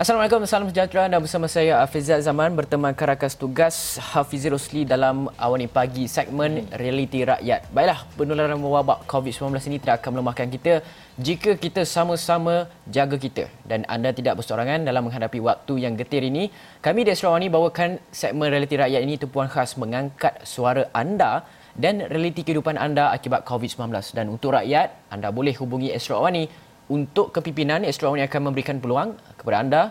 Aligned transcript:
Assalamualaikum, 0.00 0.48
salam 0.48 0.72
sejahtera 0.72 1.12
dan 1.12 1.20
bersama 1.20 1.44
saya 1.44 1.84
Afizal 1.84 2.24
Zaman 2.24 2.56
berteman 2.56 2.96
karakas 2.96 3.36
tugas 3.36 4.00
Hafizul 4.00 4.56
Rosli 4.56 4.88
dalam 4.88 5.28
Awani 5.36 5.68
Pagi 5.68 6.08
segmen 6.08 6.64
Realiti 6.72 7.20
Rakyat. 7.20 7.68
Baiklah, 7.68 8.08
penularan 8.16 8.56
wabak 8.64 9.04
COVID-19 9.04 9.60
ini 9.68 9.76
tidak 9.76 10.00
akan 10.00 10.10
melemahkan 10.16 10.48
kita 10.56 10.80
jika 11.20 11.52
kita 11.52 11.84
sama-sama 11.84 12.64
jaga 12.88 13.20
kita 13.20 13.52
dan 13.68 13.84
anda 13.92 14.08
tidak 14.16 14.40
bersorangan 14.40 14.88
dalam 14.88 15.04
menghadapi 15.04 15.36
waktu 15.36 15.84
yang 15.84 16.00
getir 16.00 16.24
ini. 16.24 16.48
Kami 16.80 17.04
di 17.04 17.12
Astro 17.12 17.36
Awani 17.36 17.52
bawakan 17.52 18.00
segmen 18.08 18.48
Realiti 18.48 18.80
Rakyat 18.80 19.04
ini 19.04 19.20
tumpuan 19.20 19.52
khas 19.52 19.76
mengangkat 19.76 20.48
suara 20.48 20.88
anda 20.96 21.44
dan 21.76 22.02
realiti 22.08 22.42
kehidupan 22.42 22.80
anda 22.80 23.12
akibat 23.14 23.44
COVID-19 23.46 23.92
dan 24.16 24.26
untuk 24.32 24.56
rakyat 24.56 25.12
anda 25.12 25.28
boleh 25.30 25.54
hubungi 25.60 25.92
Astro 25.94 26.18
Awani 26.18 26.69
untuk 26.90 27.30
kepimpinan 27.30 27.86
Awani 27.86 28.26
akan 28.26 28.50
memberikan 28.50 28.82
peluang 28.82 29.14
kepada 29.38 29.56
anda 29.62 29.82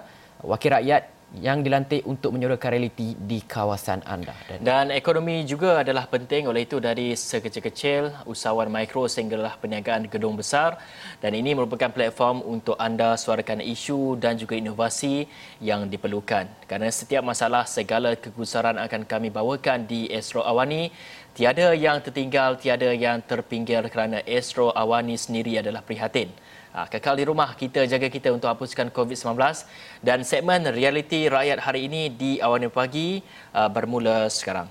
wakil 0.43 0.75
rakyat 0.75 1.19
yang 1.37 1.61
dilantik 1.61 2.01
untuk 2.09 2.33
menyuarakan 2.33 2.73
realiti 2.73 3.13
di 3.13 3.45
kawasan 3.45 4.01
anda. 4.01 4.33
Dan, 4.49 4.65
dan 4.65 4.85
ekonomi 4.89 5.45
juga 5.45 5.85
adalah 5.85 6.09
penting 6.09 6.49
oleh 6.49 6.65
itu 6.65 6.81
dari 6.81 7.13
sekecil-kecil 7.13 8.25
usahawan 8.25 8.65
mikro 8.65 9.05
sehinggalah 9.05 9.53
perniagaan 9.61 10.09
gedung 10.09 10.33
besar 10.33 10.81
dan 11.21 11.37
ini 11.37 11.53
merupakan 11.53 11.93
platform 11.93 12.41
untuk 12.41 12.73
anda 12.81 13.13
suarakan 13.13 13.61
isu 13.61 14.17
dan 14.17 14.41
juga 14.41 14.57
inovasi 14.57 15.29
yang 15.61 15.85
diperlukan. 15.85 16.49
Kerana 16.65 16.89
setiap 16.89 17.21
masalah 17.21 17.69
segala 17.69 18.17
kegusaran 18.17 18.81
akan 18.81 19.05
kami 19.05 19.29
bawakan 19.29 19.85
di 19.85 20.09
Astro 20.09 20.41
Awani 20.41 20.89
tiada 21.37 21.77
yang 21.77 22.01
tertinggal, 22.01 22.57
tiada 22.57 22.89
yang 22.89 23.21
terpinggir 23.21 23.85
kerana 23.93 24.25
Astro 24.25 24.73
Awani 24.73 25.13
sendiri 25.13 25.61
adalah 25.61 25.85
prihatin. 25.85 26.33
Ha, 26.69 26.85
kekal 26.85 27.17
di 27.17 27.25
rumah, 27.25 27.57
kita 27.57 27.89
jaga 27.89 28.13
kita 28.13 28.29
untuk 28.29 28.45
hapuskan 28.45 28.93
COVID-19 28.93 29.41
dan 30.05 30.21
segmen 30.21 30.61
realiti 30.69 31.25
rakyat 31.25 31.65
hari 31.65 31.89
ini 31.89 32.13
di 32.13 32.37
awan 32.37 32.69
pagi 32.69 33.25
uh, 33.57 33.65
bermula 33.65 34.29
sekarang. 34.29 34.69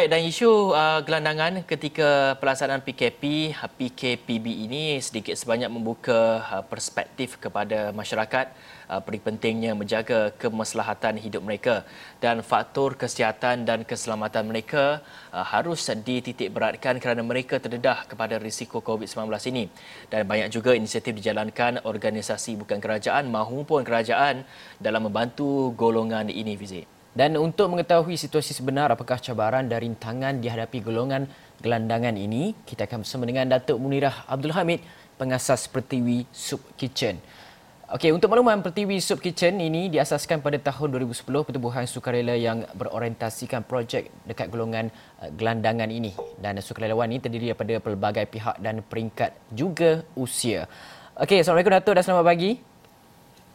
Baik 0.00 0.16
dan 0.16 0.24
isu 0.24 0.72
uh, 0.72 1.04
gelandangan 1.04 1.60
ketika 1.68 2.32
pelaksanaan 2.40 2.80
PKP 2.80 3.52
PKPB 3.52 4.64
ini 4.64 4.96
sedikit 4.96 5.36
sebanyak 5.36 5.68
membuka 5.68 6.40
uh, 6.40 6.64
perspektif 6.64 7.36
kepada 7.36 7.92
masyarakat 7.92 8.48
uh, 8.88 9.04
peri 9.04 9.20
pentingnya 9.20 9.76
menjaga 9.76 10.32
kemaslahatan 10.40 11.20
hidup 11.20 11.44
mereka 11.44 11.84
dan 12.16 12.40
faktor 12.40 12.96
kesihatan 12.96 13.68
dan 13.68 13.84
keselamatan 13.84 14.48
mereka 14.48 15.04
uh, 15.36 15.44
harus 15.44 15.84
dititik 15.84 16.48
beratkan 16.48 16.96
kerana 16.96 17.20
mereka 17.20 17.60
terdedah 17.60 18.08
kepada 18.08 18.40
risiko 18.40 18.80
COVID-19 18.80 19.28
ini 19.52 19.68
dan 20.08 20.24
banyak 20.24 20.48
juga 20.48 20.72
inisiatif 20.72 21.12
dijalankan 21.12 21.84
organisasi 21.84 22.56
bukan 22.56 22.80
kerajaan 22.80 23.28
maupun 23.28 23.84
kerajaan 23.84 24.48
dalam 24.80 25.12
membantu 25.12 25.76
golongan 25.76 26.32
ini 26.32 26.56
Fizik. 26.56 26.99
Dan 27.10 27.34
untuk 27.42 27.66
mengetahui 27.74 28.14
situasi 28.14 28.54
sebenar 28.54 28.94
apakah 28.94 29.18
cabaran 29.18 29.66
dan 29.66 29.82
rintangan 29.82 30.38
dihadapi 30.38 30.78
golongan 30.78 31.26
gelandangan 31.58 32.14
ini, 32.14 32.54
kita 32.62 32.86
akan 32.86 33.02
bersama 33.02 33.26
dengan 33.26 33.50
Datuk 33.50 33.82
Munirah 33.82 34.30
Abdul 34.30 34.54
Hamid, 34.54 34.78
pengasas 35.18 35.66
Pertiwi 35.66 36.30
Soup 36.30 36.62
Kitchen. 36.78 37.18
Okey, 37.90 38.14
untuk 38.14 38.30
makluman 38.30 38.62
Pertiwi 38.62 39.02
Soup 39.02 39.18
Kitchen 39.18 39.58
ini 39.58 39.90
diasaskan 39.90 40.38
pada 40.38 40.54
tahun 40.62 40.94
2010 40.94 41.26
pertubuhan 41.26 41.90
sukarela 41.90 42.38
yang 42.38 42.62
berorientasikan 42.78 43.66
projek 43.66 44.14
dekat 44.22 44.46
golongan 44.46 44.94
uh, 45.18 45.26
gelandangan 45.34 45.90
ini. 45.90 46.14
Dan 46.38 46.62
sukarelawan 46.62 47.10
ini 47.10 47.18
terdiri 47.18 47.50
daripada 47.50 47.82
pelbagai 47.82 48.30
pihak 48.30 48.62
dan 48.62 48.86
peringkat 48.86 49.34
juga 49.50 50.06
usia. 50.14 50.70
Okey, 51.18 51.42
Assalamualaikum 51.42 51.74
Datuk 51.74 51.98
dan 51.98 52.04
selamat 52.06 52.26
pagi. 52.30 52.50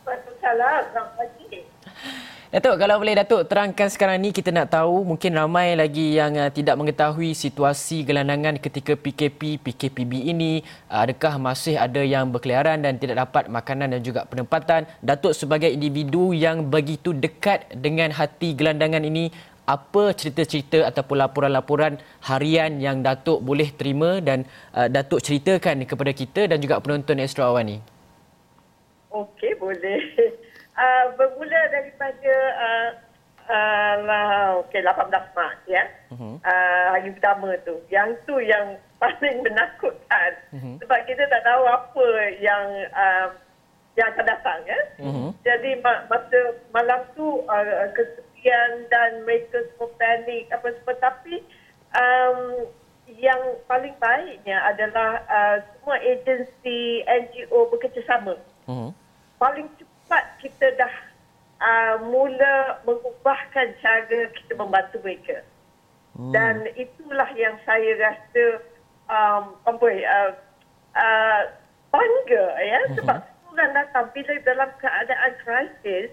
Waalaikumsalam, 0.04 0.82
selamat 0.92 1.14
pagi. 1.16 2.34
Datuk, 2.54 2.78
kalau 2.78 3.02
boleh 3.02 3.18
Datuk 3.18 3.50
terangkan 3.50 3.90
sekarang 3.90 4.22
ni 4.22 4.30
kita 4.30 4.54
nak 4.54 4.70
tahu 4.70 5.02
mungkin 5.02 5.34
ramai 5.34 5.74
lagi 5.74 6.14
yang 6.14 6.38
uh, 6.38 6.54
tidak 6.54 6.78
mengetahui 6.78 7.34
situasi 7.34 8.06
gelandangan 8.06 8.62
ketika 8.62 8.94
PKP, 8.94 9.58
PKPB 9.66 10.30
ini. 10.30 10.62
Uh, 10.86 11.10
adakah 11.10 11.42
masih 11.42 11.74
ada 11.74 12.06
yang 12.06 12.30
berkeliaran 12.30 12.86
dan 12.86 13.02
tidak 13.02 13.26
dapat 13.26 13.50
makanan 13.50 13.98
dan 13.98 14.02
juga 14.06 14.30
penempatan? 14.30 14.86
Datuk 15.02 15.34
sebagai 15.34 15.74
individu 15.74 16.38
yang 16.38 16.70
begitu 16.70 17.18
dekat 17.18 17.66
dengan 17.74 18.14
hati 18.14 18.54
gelandangan 18.54 19.02
ini, 19.02 19.34
apa 19.66 20.14
cerita-cerita 20.14 20.86
ataupun 20.86 21.26
laporan-laporan 21.26 21.98
harian 22.30 22.78
yang 22.78 23.02
Datuk 23.02 23.42
boleh 23.42 23.74
terima 23.74 24.22
dan 24.22 24.46
uh, 24.78 24.86
Datuk 24.86 25.18
ceritakan 25.26 25.82
kepada 25.90 26.14
kita 26.14 26.46
dan 26.46 26.62
juga 26.62 26.78
penonton 26.78 27.18
Astro 27.18 27.50
Awan 27.50 27.74
ni? 27.74 27.78
Okey, 29.10 29.58
boleh. 29.58 29.98
Uh, 30.76 31.06
bermula 31.16 31.62
daripada 31.72 32.34
uh, 32.60 32.90
uh, 33.50 34.62
okay, 34.66 34.82
18 34.82 35.12
Mac 35.38 35.58
ya. 35.70 35.84
Uh-huh. 36.12 36.38
Uh, 36.42 36.86
hari 36.92 37.14
pertama 37.14 37.54
tu. 37.64 37.78
Yang 37.94 38.18
tu 38.26 38.36
yang 38.42 38.78
paling 39.02 39.46
menakutkan. 39.46 40.32
Uh-huh. 40.54 40.76
Sebab 40.82 41.00
kita 41.06 41.24
tak 41.30 41.42
tahu 41.46 41.64
apa 41.70 42.08
yang 42.42 42.66
uh, 42.92 43.28
yang 43.96 44.12
akan 44.12 44.26
datang 44.28 44.60
ya. 44.68 44.80
Uh-huh. 45.00 45.30
Jadi 45.48 45.80
masa 45.84 46.40
malam 46.76 47.02
tu 47.16 47.44
uh, 47.48 47.88
kesepian 47.96 48.90
dan 48.92 49.24
mereka 49.24 49.64
semua 49.74 49.90
panik 49.96 50.52
apa 50.52 50.68
semua 50.76 50.96
tapi 51.00 51.40
um, 51.96 52.68
yang 53.16 53.40
paling 53.70 53.94
baiknya 54.02 54.58
adalah 54.66 55.22
uh, 55.30 55.58
semua 55.62 55.96
agensi 56.02 57.06
NGO 57.06 57.72
bekerjasama. 57.72 58.36
Uh-huh. 58.68 58.92
Paling 59.40 59.68
cepat 60.06 60.26
kita 60.38 60.70
dah 60.78 60.94
uh, 61.66 61.96
mula 62.06 62.78
mengubahkan 62.86 63.74
cara 63.82 64.30
kita 64.38 64.54
membantu 64.54 65.02
mereka. 65.02 65.42
Hmm. 66.14 66.32
Dan 66.32 66.70
itulah 66.78 67.28
yang 67.34 67.58
saya 67.66 67.98
rasa 67.98 68.46
um, 69.10 69.58
apa 69.66 69.88
uh, 69.90 70.32
uh, 70.96 71.42
bangga 71.92 72.46
ya 72.62 72.80
uh-huh. 72.86 72.96
sebab 73.02 73.18
orang 73.52 73.72
datang 73.74 74.06
bila 74.12 74.34
dalam 74.44 74.70
keadaan 74.80 75.32
krisis 75.44 76.10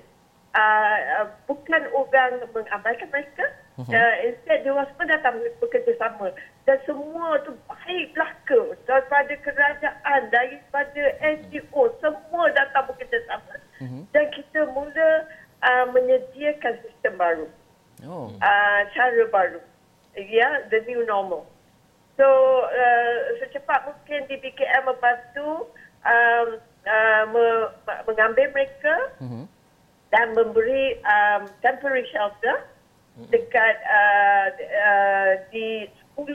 uh, 0.54 0.96
uh, 1.22 1.26
bukan 1.46 1.82
orang 1.94 2.42
mengamalkan 2.50 3.08
mereka 3.10 3.46
uh-huh. 3.78 3.90
uh, 3.90 4.14
instead 4.26 4.62
dia 4.62 4.72
orang 4.72 4.88
semua 4.94 5.06
datang 5.10 5.34
bekerjasama 5.58 6.34
dan 6.62 6.78
semua 6.86 7.42
tu 7.42 7.58
baik 7.66 8.14
belaka 8.14 8.78
daripada 8.86 9.34
kerajaan 9.42 10.20
daripada 10.30 11.02
NGO 11.18 11.90
semua 11.98 12.44
datang 12.54 12.86
bekerjasama 12.86 13.54
uh-huh. 13.82 14.02
dan 14.14 14.24
kita 14.30 14.70
mula 14.70 15.26
uh, 15.66 15.86
menyediakan 15.90 16.78
sistem 16.86 17.18
baru. 17.18 17.46
Oh. 18.06 18.30
Uh, 18.38 18.80
cara 18.94 19.24
baru. 19.30 19.60
Ya, 20.14 20.22
yeah, 20.28 20.52
the 20.68 20.84
new 20.86 21.02
normal. 21.08 21.48
So, 22.20 22.26
uh, 22.68 23.16
secepat 23.40 23.88
mungkin 23.88 24.28
di 24.28 24.36
BKM 24.38 24.84
membantu 24.84 25.72
um, 26.04 26.48
uh, 26.84 27.24
me- 27.32 27.70
mengambil 28.06 28.52
mereka 28.54 28.94
uh-huh. 29.18 29.44
dan 30.14 30.26
memberi 30.36 31.00
um, 31.02 31.48
temporary 31.64 32.04
shelter 32.12 32.68
uh-huh. 33.18 33.26
dekat 33.32 33.74
uh, 33.82 34.46
uh, 34.60 35.32
di 35.50 35.88
10 36.16 36.28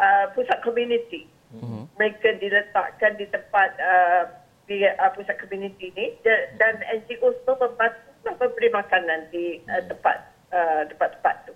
uh, 0.00 0.26
pusat 0.34 0.58
community. 0.64 1.28
Uh-huh. 1.50 1.84
Mereka 1.98 2.38
diletakkan 2.38 3.18
di 3.18 3.26
tempat 3.28 3.74
uh, 3.78 4.24
di 4.70 4.86
uh, 4.86 5.10
pusat 5.18 5.34
komuniti 5.42 5.90
ini 5.90 6.14
dan 6.56 6.78
NGO 7.02 7.34
semua 7.42 7.66
membantu 7.66 8.22
memberi 8.38 8.68
makanan 8.70 9.26
di 9.34 9.58
uh, 9.66 9.82
tempat 9.90 10.16
uh, 10.54 10.82
tempat-tempat 10.94 11.50
tu. 11.50 11.54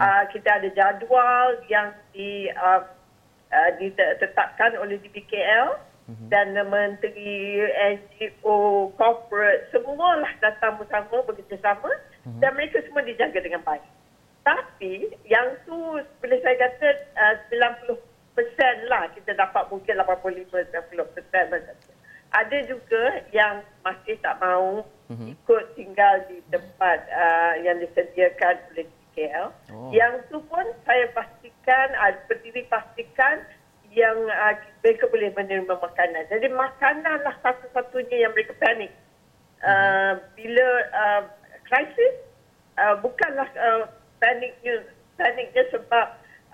Uh, 0.00 0.24
kita 0.32 0.48
ada 0.60 0.68
jadual 0.72 1.60
yang 1.68 1.92
di 2.16 2.48
uh, 2.56 2.80
uh, 3.52 3.70
ditetapkan 3.76 4.72
oleh 4.80 4.96
DBKL 5.04 5.76
mm-hmm. 6.08 6.28
dan 6.32 6.56
menteri 6.68 7.60
NGO 7.96 8.88
corporate 8.96 9.68
semualah 9.68 10.32
datang 10.40 10.80
bersama 10.80 11.24
bekerjasama 11.28 11.92
mm-hmm. 11.92 12.40
dan 12.40 12.50
mereka 12.56 12.80
semua 12.88 13.04
dijaga 13.04 13.40
dengan 13.40 13.60
baik. 13.64 13.84
Tapi 14.42 15.14
yang 15.30 15.54
tu 15.62 16.02
boleh 16.18 16.38
saya 16.42 16.56
kata 16.58 16.88
uh, 17.14 17.34
90% 18.34 18.90
lah 18.90 19.06
kita 19.14 19.38
dapat 19.38 19.70
mungkin 19.70 20.02
85-90% 20.02 20.82
macam 21.52 21.74
tu 21.86 21.92
ada 22.32 22.58
juga 22.64 23.20
yang 23.30 23.60
masih 23.84 24.16
tak 24.24 24.40
mahu 24.40 24.80
uh-huh. 24.82 25.28
ikut 25.28 25.64
tinggal 25.76 26.24
di 26.32 26.40
tempat 26.48 27.04
uh, 27.12 27.54
yang 27.60 27.76
disediakan 27.78 28.56
oleh 28.72 28.88
KL. 29.12 29.52
Oh. 29.68 29.92
Yang 29.92 30.24
tu 30.32 30.40
pun 30.48 30.64
saya 30.88 31.12
pastikan, 31.12 31.92
uh, 32.00 32.16
berdiri 32.26 32.64
pastikan 32.72 33.44
yang 33.92 34.16
uh, 34.32 34.56
mereka 34.80 35.04
boleh 35.12 35.28
menerima 35.36 35.76
makanan. 35.76 36.24
Jadi 36.32 36.48
makananlah 36.48 37.36
satu-satunya 37.44 38.24
yang 38.24 38.32
mereka 38.32 38.56
panik. 38.56 38.92
Uh, 39.60 40.16
bila 40.32 40.68
uh, 40.96 41.22
krisis, 41.68 42.16
uh, 42.80 42.96
bukanlah 43.04 43.46
uh, 43.60 43.84
paniknya 44.22 44.86
Paniknya 45.18 45.62
sebab 45.68 46.06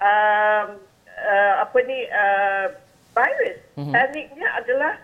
um, 0.02 0.68
uh, 1.14 1.54
apa 1.62 1.78
ni 1.86 1.98
uh, 2.10 2.66
virus. 3.14 3.58
Mm-hmm. 3.78 3.94
Paniknya 3.94 4.48
adalah 4.58 4.94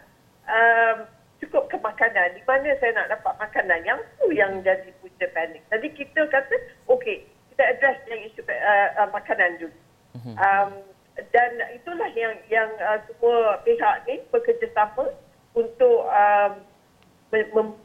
um, 0.50 0.96
cukup 1.38 1.70
ke 1.70 1.78
makanan. 1.78 2.34
Di 2.34 2.43
mana 2.44 2.75
saya 2.82 2.99
nak 2.99 3.14
dapat 3.14 3.34
makanan? 3.38 3.87
Yang 3.87 4.00
tu 4.19 4.26
yang 4.34 4.52
jadi 4.66 4.90
punca 4.99 5.26
panik. 5.32 5.62
Jadi 5.70 5.87
kita 5.94 6.26
kata, 6.28 6.56
okey, 6.90 7.22
kita 7.55 7.62
address 7.62 7.99
yang 8.11 8.20
isu 8.26 8.43
uh, 8.43 8.88
uh, 8.99 9.08
makanan 9.14 9.50
dulu. 9.62 9.78
Mm-hmm. 10.19 10.34
Um, 10.34 10.70
dan 11.31 11.50
itulah 11.78 12.10
yang 12.19 12.34
yang 12.50 12.70
uh, 12.82 12.99
semua 13.06 13.62
pihak 13.62 14.02
ni 14.10 14.19
bekerjasama 14.34 15.14
untuk 15.55 16.10
um, 16.10 16.52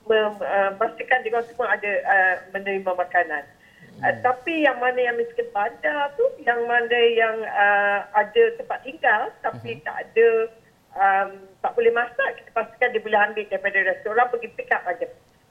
memastikan 0.09 1.21
uh, 1.29 1.45
semua 1.45 1.77
ada 1.77 1.91
uh, 2.09 2.35
menerima 2.57 2.89
makanan. 2.89 3.45
Uh, 3.99 4.15
tapi 4.23 4.63
yang 4.63 4.79
mana 4.79 4.95
yang 4.95 5.19
miskin 5.19 5.43
bandar 5.51 6.15
tu, 6.15 6.23
yang 6.47 6.63
mana 6.71 6.99
yang 7.11 7.35
uh, 7.43 8.07
ada 8.15 8.43
tempat 8.55 8.79
tinggal 8.87 9.27
tapi 9.43 9.75
hmm. 9.75 9.83
tak 9.83 9.97
ada, 10.07 10.29
um, 10.95 11.29
tak 11.59 11.75
boleh 11.75 11.91
masak, 11.91 12.39
kita 12.39 12.49
pastikan 12.55 12.95
dia 12.95 13.03
boleh 13.03 13.19
ambil 13.19 13.45
daripada 13.51 13.79
restoran, 13.83 14.31
pergi 14.31 14.49
pick 14.55 14.71
up 14.71 14.87
aja. 14.87 15.07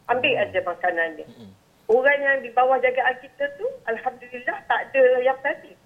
Ambil 0.08 0.32
hmm. 0.32 0.42
aja 0.48 0.58
makanan 0.64 1.08
dia. 1.20 1.28
Hmm. 1.28 1.52
Orang 1.88 2.20
yang 2.20 2.40
di 2.40 2.48
bawah 2.52 2.80
jagaan 2.80 3.16
kita 3.20 3.52
tu, 3.60 3.68
Alhamdulillah 3.84 4.58
tak 4.64 4.80
ada 4.88 5.04
yang 5.20 5.36
tadi. 5.44 5.76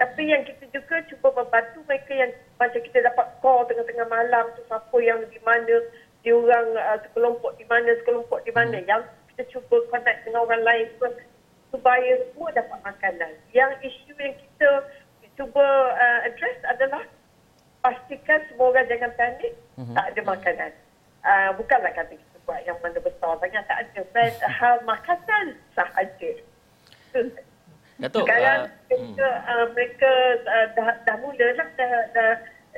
Tapi 0.00 0.22
yang 0.30 0.48
kita 0.48 0.64
juga 0.72 1.02
cuba 1.12 1.44
membantu 1.44 1.82
mereka 1.84 2.12
yang 2.14 2.30
macam 2.56 2.80
kita 2.80 3.04
dapat 3.04 3.26
call 3.44 3.66
tengah-tengah 3.66 4.08
malam 4.08 4.48
tu 4.56 4.62
siapa 4.64 4.96
yang 5.04 5.20
di 5.28 5.40
mana, 5.44 5.84
diorang 6.24 6.72
uh, 6.72 6.96
sekelompok 7.04 7.52
di 7.60 7.68
mana, 7.68 7.92
sekelompok 8.00 8.40
di 8.48 8.52
mana. 8.56 8.80
Hmm. 8.80 8.88
Yang 8.88 9.02
kita 9.34 9.42
cuba 9.52 9.76
connect 9.92 10.24
dengan 10.24 10.48
orang 10.48 10.62
lain 10.64 10.86
supaya 11.68 12.12
semua 12.32 12.48
dapat 12.52 12.78
makanan. 12.84 13.32
Yang 13.52 13.72
isu 13.84 14.12
yang 14.16 14.34
kita 14.36 14.70
cuba 15.38 15.66
uh, 15.94 16.20
address 16.26 16.58
adalah 16.66 17.02
pastikan 17.84 18.42
semua 18.50 18.74
orang 18.74 18.88
jangan 18.90 19.12
panik, 19.14 19.54
hmm 19.78 19.94
tak 19.94 20.06
ada 20.14 20.20
makanan. 20.26 20.72
Uh, 21.22 21.50
bukanlah 21.58 21.92
kata 21.94 22.14
kita 22.14 22.36
buat 22.46 22.60
yang 22.64 22.78
mana 22.80 22.98
besar 23.02 23.36
sangat, 23.38 23.64
tak 23.68 23.78
ada. 23.86 24.00
But 24.14 24.34
hal 24.42 24.76
makanan 24.90 25.46
sahaja. 25.76 26.30
Datuk, 27.98 28.30
Sekarang 28.30 28.70
uh, 28.70 28.86
mereka, 28.86 29.26
hmm. 29.26 29.50
uh, 29.50 29.66
mereka 29.74 30.12
uh, 30.46 30.66
dah, 30.78 30.88
dah 31.02 31.16
mula 31.18 31.46
lah, 31.58 31.68
dah, 31.74 31.92
dah, 32.14 32.30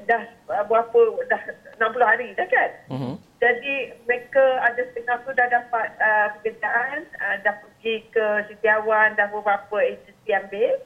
dah 0.09 0.23
uh, 0.49 0.65
berapa, 0.65 1.01
dah 1.29 1.43
60 1.77 2.01
hari 2.01 2.29
dah 2.33 2.49
kan? 2.49 2.71
Uh-huh. 2.89 3.15
Jadi 3.41 3.97
mereka 4.05 4.45
ada 4.61 4.85
setengah 4.93 5.17
tu 5.25 5.33
dah 5.33 5.49
dapat 5.49 5.89
uh, 5.97 6.29
pekerjaan, 6.39 7.09
uh, 7.25 7.37
dah 7.41 7.57
pergi 7.57 8.05
ke 8.13 8.27
setiawan, 8.53 9.17
dah 9.17 9.33
beberapa 9.33 9.81
agensi 9.81 10.31
ambil. 10.37 10.77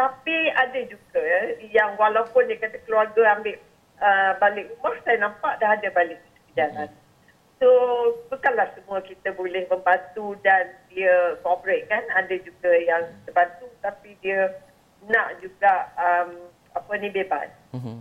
Tapi 0.00 0.36
ada 0.56 0.80
juga 0.88 1.24
yang 1.60 2.00
walaupun 2.00 2.48
dia 2.48 2.56
kata 2.56 2.80
keluarga 2.88 3.36
ambil 3.36 3.60
uh, 4.00 4.32
balik 4.40 4.72
rumah, 4.72 4.96
saya 5.04 5.20
nampak 5.20 5.60
dah 5.60 5.76
ada 5.76 5.88
balik 5.92 6.16
ke 6.24 6.50
jalan. 6.56 6.88
Uh-huh. 6.88 6.98
So, 7.60 7.68
bukanlah 8.32 8.72
semua 8.72 9.04
kita 9.04 9.36
boleh 9.36 9.68
membantu 9.68 10.32
dan 10.40 10.72
dia 10.88 11.36
cooperate 11.44 11.84
kan. 11.92 12.00
Ada 12.16 12.40
juga 12.40 12.72
yang 12.80 13.12
terbantu 13.28 13.68
tapi 13.84 14.16
dia 14.24 14.48
nak 15.04 15.36
juga 15.44 15.92
um, 16.00 16.48
apa 16.72 16.92
ni 16.96 17.12
bebas. 17.12 17.52
Uh-huh. 17.76 18.00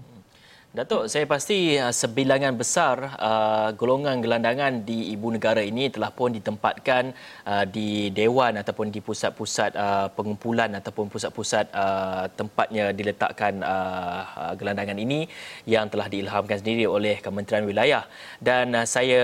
Datuk, 0.69 1.10
saya 1.10 1.25
pasti 1.25 1.81
uh, 1.81 1.89
sebilangan 1.89 2.54
besar 2.54 3.18
uh, 3.18 3.74
golongan 3.74 4.21
gelandangan 4.21 4.86
di 4.86 5.10
ibu 5.18 5.33
negara 5.33 5.66
ini 5.66 5.89
telah 5.89 6.13
pun 6.13 6.30
ditempatkan 6.30 7.10
uh, 7.50 7.66
di 7.66 8.13
dewan 8.13 8.54
ataupun 8.54 8.94
di 8.94 9.01
pusat-pusat 9.01 9.74
uh, 9.74 10.13
pengumpulan 10.13 10.69
ataupun 10.77 11.10
pusat-pusat 11.10 11.74
uh, 11.74 12.30
tempatnya 12.38 12.94
diletakkan 12.94 13.66
uh, 13.66 14.21
uh, 14.30 14.54
gelandangan 14.62 14.94
ini 14.94 15.25
yang 15.66 15.89
telah 15.89 16.06
diilhamkan 16.06 16.62
sendiri 16.62 16.86
oleh 16.86 17.18
Kementerian 17.18 17.65
Wilayah. 17.65 18.06
Dan 18.38 18.77
uh, 18.77 18.86
saya 18.86 19.24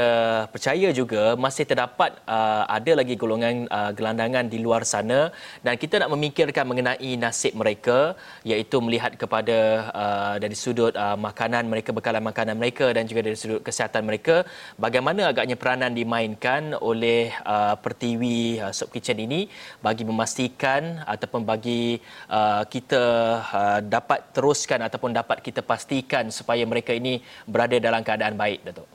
percaya 0.49 0.89
juga 0.97 1.37
masih 1.37 1.69
terdapat 1.69 2.25
uh, 2.25 2.65
ada 2.65 2.97
lagi 2.97 3.13
golongan 3.13 3.69
uh, 3.69 3.93
gelandangan 3.93 4.49
di 4.49 4.57
luar 4.65 4.81
sana 4.81 5.29
dan 5.61 5.77
kita 5.77 6.01
nak 6.01 6.09
memikirkan 6.09 6.65
mengenai 6.65 7.13
nasib 7.21 7.53
mereka 7.53 8.17
iaitu 8.41 8.81
melihat 8.81 9.13
kepada 9.13 9.57
uh, 9.93 10.35
dari 10.41 10.57
sudut 10.57 10.97
uh, 10.97 11.13
makanan 11.35 11.67
mereka, 11.67 11.91
bekalan 11.91 12.23
makanan 12.23 12.55
mereka 12.55 12.95
dan 12.95 13.03
juga 13.03 13.27
dari 13.27 13.35
sudut 13.35 13.59
kesihatan 13.59 14.07
mereka, 14.07 14.47
bagaimana 14.79 15.27
agaknya 15.35 15.59
peranan 15.59 15.91
dimainkan 15.91 16.71
oleh 16.79 17.35
uh, 17.43 17.75
Pertiwi 17.75 18.63
uh, 18.63 18.71
Soup 18.71 18.87
Kitchen 18.87 19.19
ini 19.19 19.51
bagi 19.83 20.07
memastikan 20.07 21.03
ataupun 21.03 21.43
bagi 21.43 21.99
uh, 22.31 22.63
kita 22.63 23.03
uh, 23.43 23.79
dapat 23.83 24.31
teruskan 24.31 24.79
ataupun 24.87 25.11
dapat 25.11 25.43
kita 25.43 25.59
pastikan 25.59 26.31
supaya 26.31 26.63
mereka 26.63 26.95
ini 26.95 27.19
berada 27.43 27.75
dalam 27.83 27.99
keadaan 27.99 28.39
baik, 28.39 28.63
Datuk? 28.63 28.87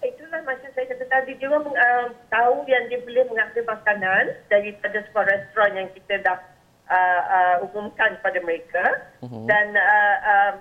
Itulah 0.00 0.40
macam 0.48 0.72
saya 0.72 0.88
kata 0.88 1.04
tadi, 1.04 1.36
dia 1.36 1.52
uh, 1.52 2.06
tahu 2.32 2.64
yang 2.64 2.88
dia 2.88 3.04
boleh 3.04 3.28
mengambil 3.28 3.76
makanan 3.76 4.40
daripada 4.48 5.04
sebuah 5.04 5.26
restoran 5.28 5.84
yang 5.84 5.88
kita 5.92 6.24
dah 6.24 6.38
uh, 6.88 7.22
uh, 7.28 7.56
umumkan 7.68 8.16
kepada 8.20 8.38
mereka 8.40 8.84
uh-huh. 9.20 9.44
dan 9.44 9.76
uh, 9.76 10.16
uh, 10.24 10.52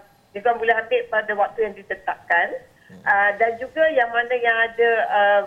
kan 0.43 0.59
boleh 0.59 0.75
ambil 0.75 1.01
pada 1.11 1.31
waktu 1.35 1.59
yang 1.69 1.75
ditetapkan 1.75 2.47
hmm. 2.91 3.01
uh, 3.03 3.31
dan 3.39 3.51
juga 3.59 3.83
yang 3.91 4.09
mana 4.11 4.35
yang 4.35 4.57
ada 4.71 4.91
uh, 5.11 5.43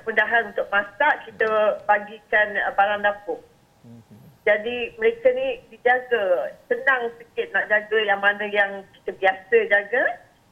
kemudahan 0.00 0.52
untuk 0.52 0.68
masak 0.72 1.24
kita 1.28 1.80
bagikan 1.84 2.48
uh, 2.64 2.72
barang 2.76 3.04
dapur. 3.04 3.40
Hmm. 3.84 4.02
Jadi 4.48 4.96
mereka 4.96 5.28
ni 5.36 5.60
dijaga 5.68 6.56
senang 6.72 7.12
sikit 7.20 7.52
nak 7.52 7.68
jaga 7.68 7.98
yang 8.00 8.20
mana 8.20 8.44
yang 8.48 8.80
kita 8.96 9.12
biasa 9.20 9.56
jaga 9.68 10.02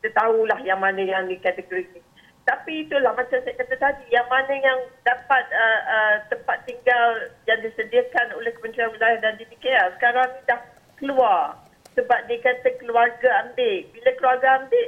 kita 0.07 0.23
tahulah 0.23 0.61
yang 0.63 0.79
mana 0.79 1.03
yang 1.03 1.27
dikategorikan. 1.27 2.05
Tapi 2.47 2.87
itulah 2.87 3.11
macam 3.11 3.43
saya 3.43 3.59
kata 3.59 3.75
tadi, 3.75 4.07
yang 4.15 4.23
mana 4.31 4.55
yang 4.55 4.79
dapat 5.03 5.45
uh, 5.51 5.81
uh, 5.83 6.15
tempat 6.31 6.63
tinggal 6.63 7.27
yang 7.51 7.59
disediakan 7.59 8.39
oleh 8.39 8.55
Kementerian 8.55 8.95
Wilayah 8.95 9.19
dan 9.19 9.35
DPKL 9.35 9.99
sekarang 9.99 10.31
ni 10.31 10.41
dah 10.47 10.61
keluar 10.95 11.59
sebab 11.97 12.19
dia 12.29 12.39
kata 12.45 12.69
keluarga 12.77 13.49
ambil. 13.49 13.89
Bila 13.91 14.11
keluarga 14.21 14.47
ambil, 14.61 14.87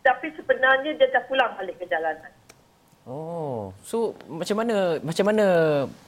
tapi 0.00 0.26
sebenarnya 0.32 0.96
dia 0.96 1.12
dah 1.12 1.22
pulang 1.28 1.52
balik 1.60 1.76
ke 1.76 1.84
jalanan. 1.86 2.32
Oh, 3.08 3.72
so 3.80 4.12
macam 4.28 4.60
mana 4.60 5.00
macam 5.00 5.24
mana 5.24 5.44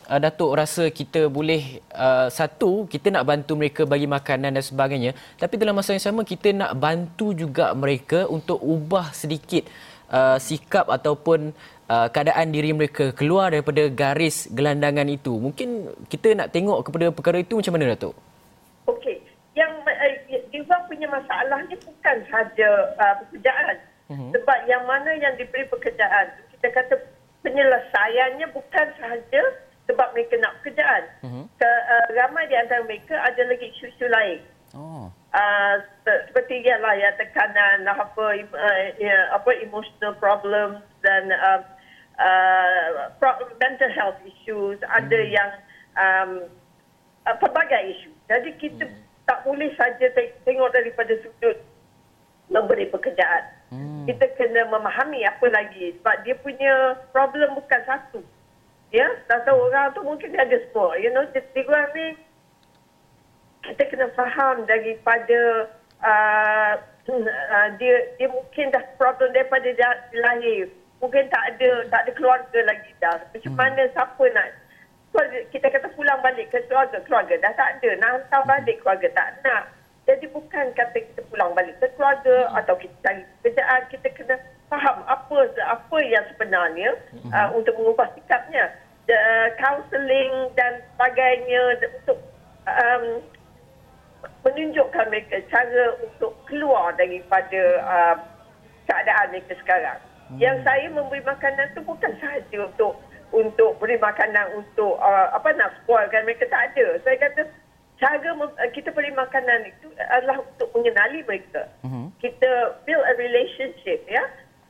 uh, 0.07 0.21
Datuk 0.21 0.55
rasa 0.55 0.93
kita 0.93 1.27
boleh 1.27 1.81
uh, 1.89 2.29
satu 2.29 2.85
kita 2.85 3.09
nak 3.09 3.27
bantu 3.27 3.57
mereka 3.59 3.89
bagi 3.89 4.05
makanan 4.05 4.55
dan 4.55 4.63
sebagainya, 4.63 5.17
tapi 5.41 5.57
dalam 5.57 5.75
masa 5.75 5.97
yang 5.97 6.05
sama 6.05 6.21
kita 6.23 6.53
nak 6.53 6.77
bantu 6.77 7.33
juga 7.33 7.73
mereka 7.73 8.29
untuk 8.29 8.61
ubah 8.61 9.11
sedikit 9.17 9.67
uh, 10.13 10.37
sikap 10.37 10.87
ataupun 10.87 11.57
uh, 11.89 12.07
keadaan 12.13 12.53
diri 12.53 12.77
mereka 12.77 13.11
keluar 13.17 13.51
daripada 13.51 13.89
garis 13.89 14.53
gelandangan 14.53 15.09
itu. 15.09 15.33
Mungkin 15.33 15.97
kita 16.13 16.39
nak 16.39 16.53
tengok 16.53 16.87
kepada 16.87 17.09
perkara 17.09 17.41
itu 17.41 17.57
macam 17.57 17.73
mana 17.73 17.97
Datuk? 17.97 18.15
Punya 20.93 21.09
masalahnya 21.09 21.77
bukan 21.81 22.17
sahaja 22.29 22.69
uh, 23.01 23.15
pekerjaan. 23.25 23.77
Uh-huh. 24.13 24.31
Sebab 24.37 24.59
yang 24.69 24.85
mana 24.85 25.17
yang 25.17 25.33
diberi 25.41 25.65
pekerjaan, 25.73 26.29
kita 26.53 26.69
kata 26.69 26.95
penyelesaiannya 27.41 28.47
bukan 28.53 28.87
sahaja 29.01 29.43
sebab 29.89 30.09
mereka 30.13 30.37
nak 30.45 30.61
pekerjaan. 30.61 31.05
Uh-huh. 31.25 31.45
Ke, 31.57 31.65
uh, 31.65 32.07
ramai 32.21 32.45
di 32.53 32.57
antara 32.61 32.85
mereka 32.85 33.17
ada 33.17 33.41
lagi 33.49 33.73
isu-isu 33.73 34.07
lain. 34.13 34.41
Oh. 34.77 35.09
Uh, 35.33 35.75
seperti 36.05 36.61
ialah 36.69 36.93
ya 36.93 37.09
tekanan 37.17 37.89
apa 37.89 38.25
uh, 38.37 38.79
ya, 39.01 39.33
apa 39.33 39.49
emotional 39.65 40.13
problems 40.21 40.85
dan 41.01 41.33
uh, 41.33 41.65
uh, 42.21 43.09
mental 43.57 43.91
health 43.97 44.21
issues 44.29 44.77
uh-huh. 44.85 45.01
ada 45.01 45.19
hmm. 45.25 45.33
yang 45.33 45.51
um, 45.97 46.31
uh, 47.25 47.37
pelbagai 47.41 47.97
isu. 47.97 48.13
Jadi 48.29 48.51
kita 48.61 48.85
uh-huh 48.85 49.12
tak 49.27 49.39
boleh 49.47 49.71
saja 49.79 50.07
tengok 50.43 50.71
daripada 50.75 51.15
sudut 51.23 51.57
memberi 52.51 52.91
pekerjaan. 52.91 53.45
Hmm. 53.73 54.05
Kita 54.05 54.29
kena 54.37 54.69
memahami 54.69 55.25
apa 55.25 55.47
lagi 55.49 55.97
sebab 55.99 56.15
dia 56.27 56.35
punya 56.43 56.99
problem 57.15 57.57
bukan 57.57 57.81
satu. 57.89 58.21
Ya, 58.93 59.09
satu 59.25 59.57
orang 59.57 59.97
tu 59.97 60.05
mungkin 60.05 60.37
dia 60.37 60.45
ada 60.45 60.59
semua. 60.69 61.01
You 61.01 61.09
know, 61.17 61.25
dia 61.33 61.41
ni 61.97 62.07
kita 63.63 63.83
kena 63.89 64.13
faham 64.13 64.69
daripada 64.69 65.71
uh, 66.05 66.75
uh, 67.09 67.69
dia 67.81 67.95
dia 68.21 68.29
mungkin 68.29 68.69
dah 68.75 68.85
problem 69.01 69.33
daripada 69.33 69.73
dia 69.73 69.91
lahir. 70.13 70.69
Mungkin 71.01 71.33
tak 71.33 71.57
ada 71.57 71.89
tak 71.89 72.01
ada 72.05 72.13
keluarga 72.15 72.59
lagi 72.69 72.91
dah. 73.01 73.17
Macam 73.33 73.53
hmm. 73.55 73.59
mana 73.59 73.83
siapa 73.97 74.25
nak 74.37 74.49
kita 75.53 75.69
kata 75.69 75.93
pulang 75.93 76.25
balik 76.25 76.49
ke 76.49 76.59
keluarga, 76.69 76.97
keluarga 77.05 77.37
dah 77.37 77.53
tak 77.53 77.69
ada. 77.79 77.91
Nak 78.01 78.11
hantar 78.17 78.43
balik 78.49 78.81
keluarga 78.81 79.09
tak 79.13 79.29
nak. 79.45 79.69
Jadi 80.09 80.27
bukan 80.33 80.73
kata 80.75 80.99
kita 80.99 81.21
pulang 81.29 81.53
balik 81.53 81.77
ke 81.79 81.87
keluarga 81.95 82.49
hmm. 82.49 82.59
atau 82.59 82.75
kita 82.81 82.97
cari 83.05 83.23
pekerjaan. 83.45 83.81
Kita 83.93 84.09
kena 84.17 84.37
faham 84.73 84.97
apa 85.05 85.37
apa 85.69 85.97
yang 86.01 86.25
sebenarnya 86.33 86.91
hmm. 87.13 87.31
uh, 87.31 87.49
untuk 87.53 87.77
mengubah 87.77 88.09
sikapnya. 88.17 88.73
The 89.05 89.21
counselling 89.59 90.55
dan 90.57 90.81
sebagainya 90.95 91.61
untuk 92.01 92.19
um, 92.65 93.05
menunjukkan 94.47 95.11
mereka 95.11 95.43
cara 95.51 95.85
untuk 96.01 96.33
keluar 96.47 96.95
daripada 96.97 97.63
uh, 97.85 98.17
keadaan 98.89 99.29
mereka 99.31 99.55
sekarang. 99.61 99.99
Hmm. 100.33 100.39
Yang 100.41 100.57
saya 100.65 100.87
memberi 100.89 101.21
makanan 101.23 101.77
tu 101.77 101.85
bukan 101.85 102.17
sahaja 102.19 102.57
untuk 102.65 102.97
untuk 103.33 103.81
beri 103.81 103.97
makanan 103.97 104.61
untuk 104.61 105.01
uh, 105.01 105.33
apa 105.33 105.57
nak 105.57 105.73
spoilkan 105.83 106.29
mereka 106.29 106.45
tak 106.53 106.73
ada. 106.73 107.01
Saya 107.03 107.17
kata 107.17 107.43
cara 107.97 108.31
uh, 108.37 108.71
kita 108.77 108.93
beri 108.93 109.11
makanan 109.17 109.73
itu 109.73 109.89
adalah 110.13 110.45
untuk 110.45 110.69
mengenali 110.77 111.25
mereka. 111.25 111.67
Hmm. 111.81 112.13
Kita 112.21 112.77
build 112.85 113.03
a 113.03 113.15
relationship 113.17 114.05
ya. 114.07 114.23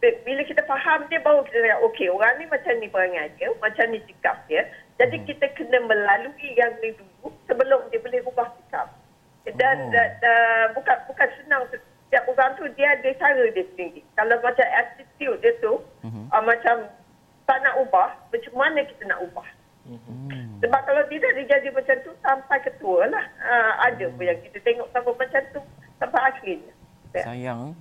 Bila 0.02 0.42
kita 0.42 0.66
faham 0.66 1.06
dia 1.06 1.22
baru 1.22 1.46
kita 1.46 1.62
cakap 1.62 1.80
okey 1.90 2.10
orang 2.10 2.34
ni 2.42 2.50
macam 2.50 2.74
ni 2.82 2.90
perangai 2.90 3.30
dia, 3.38 3.54
macam 3.62 3.86
ni 3.90 4.02
sikap 4.10 4.34
dia. 4.50 4.66
Jadi 4.98 5.22
hmm. 5.22 5.26
kita 5.30 5.46
kena 5.54 5.78
melalui 5.86 6.48
yang 6.58 6.74
ni 6.82 6.90
dulu 6.94 7.30
sebelum 7.46 7.86
dia 7.90 8.02
boleh 8.02 8.22
ubah 8.26 8.50
sikap. 8.62 8.90
Dan 9.46 9.90
oh. 9.90 9.94
uh, 9.94 10.10
uh, 10.22 10.64
bukan 10.74 10.96
bukan 11.10 11.28
senang 11.42 11.66
setiap 11.70 12.28
orang 12.30 12.54
tu 12.60 12.66
dia 12.78 12.94
ada 12.94 13.10
cara 13.18 13.42
dia 13.50 13.64
sendiri. 13.74 14.02
Kalau 14.14 14.36
macam 14.38 14.66
attitude 14.70 15.38
dia 15.42 15.52
tu 15.58 15.80
uh-huh. 15.80 16.26
uh, 16.30 16.42
macam 16.44 16.86
tak 17.46 17.58
nak 17.62 17.74
ubah, 17.82 18.08
macam 18.30 18.52
mana 18.54 18.80
kita 18.86 19.02
nak 19.06 19.20
ubah? 19.24 19.48
Uh-huh. 19.82 20.46
Sebab 20.62 20.80
kalau 20.86 21.02
tidak 21.10 21.30
dia 21.34 21.58
jadi 21.58 21.68
macam 21.74 21.96
tu 22.06 22.12
sampai 22.22 22.58
ketua 22.62 23.10
lah. 23.10 23.24
Uh, 23.42 23.72
ada 23.90 24.04
uh-huh. 24.06 24.14
pun 24.14 24.24
yang 24.30 24.38
kita 24.46 24.58
tengok 24.62 24.86
sampai 24.94 25.14
macam 25.18 25.42
tu 25.50 25.60
sampai 25.98 26.20
akhirnya. 26.22 26.72
Sayang. 27.12 27.74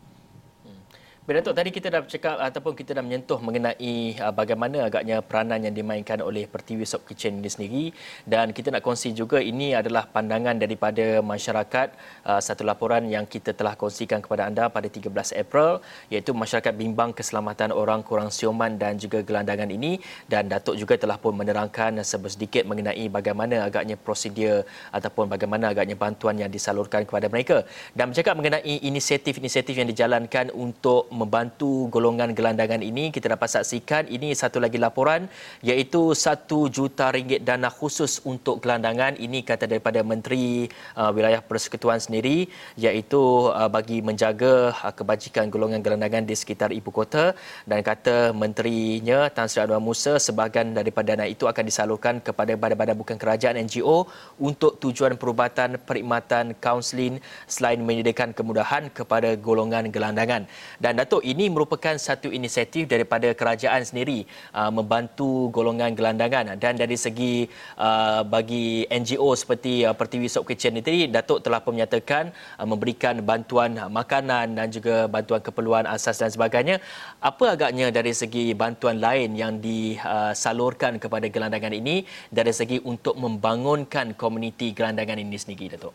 Datuk 1.37 1.55
tadi 1.55 1.69
kita 1.69 1.87
dah 1.93 2.01
cakap 2.03 2.35
ataupun 2.41 2.73
kita 2.75 2.97
dah 2.97 3.03
menyentuh 3.05 3.37
mengenai 3.37 4.17
uh, 4.17 4.33
bagaimana 4.33 4.89
agaknya 4.89 5.21
peranan 5.21 5.61
yang 5.61 5.71
dimainkan 5.71 6.19
oleh 6.19 6.49
Pertiwi 6.49 6.83
Sop 6.83 7.05
Kitchen 7.05 7.39
ini 7.39 7.47
sendiri. 7.47 7.85
Dan 8.25 8.51
kita 8.57 8.73
nak 8.73 8.81
kongsi 8.81 9.13
juga 9.13 9.37
ini 9.37 9.77
adalah 9.77 10.09
pandangan 10.09 10.57
daripada 10.57 11.21
masyarakat 11.21 11.87
uh, 12.25 12.41
satu 12.41 12.65
laporan 12.65 13.05
yang 13.05 13.29
kita 13.29 13.53
telah 13.53 13.77
kongsikan 13.77 14.19
kepada 14.19 14.49
anda 14.49 14.65
pada 14.73 14.89
13 14.89 15.13
April 15.37 15.79
iaitu 16.09 16.33
masyarakat 16.33 16.73
bimbang 16.73 17.13
keselamatan 17.13 17.69
orang 17.69 18.01
kurang 18.01 18.33
siuman 18.33 18.73
dan 18.81 18.97
juga 18.97 19.21
gelandangan 19.21 19.69
ini. 19.69 20.01
Dan 20.25 20.49
Datuk 20.49 20.73
juga 20.73 20.97
telah 20.97 21.21
pun 21.21 21.37
menerangkan 21.37 22.01
sedikit 22.01 22.65
mengenai 22.65 23.05
bagaimana 23.13 23.69
agaknya 23.69 23.93
prosedur 23.93 24.65
ataupun 24.89 25.29
bagaimana 25.29 25.69
agaknya 25.69 25.93
bantuan 25.93 26.35
yang 26.41 26.49
disalurkan 26.49 27.05
kepada 27.05 27.29
mereka. 27.29 27.61
Dan 27.93 28.09
bercakap 28.09 28.33
mengenai 28.41 28.81
inisiatif-inisiatif 28.89 29.77
yang 29.77 29.85
dijalankan 29.85 30.49
untuk 30.49 31.11
membantu 31.21 31.71
golongan 31.93 32.33
gelandangan 32.37 32.81
ini 32.81 33.13
kita 33.15 33.27
dapat 33.35 33.49
saksikan 33.55 34.09
ini 34.15 34.33
satu 34.41 34.57
lagi 34.63 34.81
laporan 34.81 35.29
iaitu 35.69 36.01
satu 36.25 36.59
juta 36.77 37.13
ringgit 37.15 37.43
dana 37.49 37.69
khusus 37.69 38.23
untuk 38.31 38.55
gelandangan. 38.63 39.13
Ini 39.25 39.39
kata 39.49 39.65
daripada 39.71 39.99
Menteri 40.11 40.65
uh, 40.97 41.11
Wilayah 41.15 41.41
Persekutuan 41.43 41.99
sendiri 42.05 42.47
iaitu 42.85 43.21
uh, 43.51 43.69
bagi 43.75 43.99
menjaga 44.07 44.71
uh, 44.71 44.93
kebajikan 44.95 45.51
golongan 45.53 45.83
gelandangan 45.85 46.23
di 46.23 46.35
sekitar 46.41 46.71
ibu 46.79 46.89
kota. 46.89 47.35
Dan 47.67 47.83
kata 47.83 48.31
menterinya 48.31 49.27
Tan 49.35 49.51
Sri 49.51 49.61
Anwar 49.63 49.83
Musa 49.83 50.15
sebahagian 50.27 50.71
daripada 50.79 51.11
dana 51.11 51.27
itu 51.27 51.43
akan 51.51 51.63
disalurkan 51.67 52.23
kepada 52.23 52.55
badan-badan 52.55 52.95
bukan 52.95 53.17
kerajaan 53.19 53.59
NGO 53.67 54.07
untuk 54.39 54.79
tujuan 54.79 55.19
perubatan 55.19 55.75
perkhidmatan 55.87 56.55
kaunseling 56.63 57.19
selain 57.51 57.83
menyediakan 57.83 58.31
kemudahan 58.31 58.87
kepada 58.95 59.35
golongan 59.35 59.91
gelandangan. 59.91 60.47
Dan 60.79 60.95
Datuk, 60.99 61.10
ini 61.19 61.51
merupakan 61.51 61.99
satu 61.99 62.31
inisiatif 62.31 62.87
daripada 62.87 63.35
kerajaan 63.35 63.83
sendiri 63.83 64.23
uh, 64.55 64.71
membantu 64.71 65.51
golongan 65.51 65.91
gelandangan 65.91 66.55
dan 66.55 66.79
dari 66.79 66.95
segi 66.95 67.51
uh, 67.75 68.23
bagi 68.23 68.87
NGO 68.87 69.35
seperti 69.35 69.83
uh, 69.83 69.91
Pertiwi 69.91 70.31
Sop 70.31 70.47
Kitchen 70.47 70.79
ini 70.79 71.11
Datuk 71.11 71.43
telah 71.43 71.59
pun 71.59 71.75
menyatakan 71.75 72.31
uh, 72.55 72.63
memberikan 72.63 73.19
bantuan 73.19 73.75
makanan 73.91 74.55
dan 74.55 74.71
juga 74.71 75.11
bantuan 75.11 75.43
keperluan 75.43 75.83
asas 75.91 76.15
dan 76.15 76.31
sebagainya. 76.31 76.79
Apa 77.19 77.59
agaknya 77.59 77.91
dari 77.91 78.15
segi 78.15 78.55
bantuan 78.55 79.03
lain 79.03 79.35
yang 79.35 79.59
disalurkan 79.59 80.95
kepada 80.95 81.27
gelandangan 81.27 81.75
ini 81.75 82.07
dari 82.31 82.55
segi 82.55 82.79
untuk 82.87 83.19
membangunkan 83.19 84.15
komuniti 84.15 84.71
gelandangan 84.71 85.19
ini 85.19 85.35
sendiri 85.35 85.75
Datuk? 85.75 85.93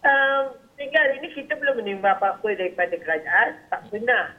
Um, 0.00 0.56
Sehingga 0.80 0.96
hari 0.96 1.20
ini 1.20 1.28
kita 1.36 1.60
belum 1.60 1.84
menerima 1.84 2.08
apa-apa 2.16 2.56
daripada 2.56 2.96
kerajaan. 2.96 3.60
Tak 3.68 3.92
benar. 3.92 4.32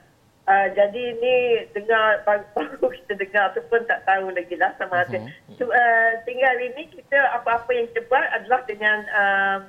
Uh, 0.49 0.73
jadi 0.73 1.01
ini 1.13 1.35
dengar 1.77 2.25
baru 2.25 2.81
kita 2.81 3.13
dengar 3.13 3.53
tu 3.53 3.61
pun 3.69 3.85
tak 3.85 4.01
tahu 4.09 4.33
lagi 4.33 4.57
lah 4.57 4.73
sama 4.81 5.05
ada. 5.05 5.21
Uh-huh. 5.21 5.53
So, 5.61 5.69
uh, 5.69 6.11
hari 6.25 6.73
ini 6.73 6.89
kita 6.97 7.37
apa-apa 7.37 7.69
yang 7.77 7.85
kita 7.93 8.09
buat 8.09 8.25
adalah 8.33 8.65
dengan 8.65 9.05
um, 9.13 9.59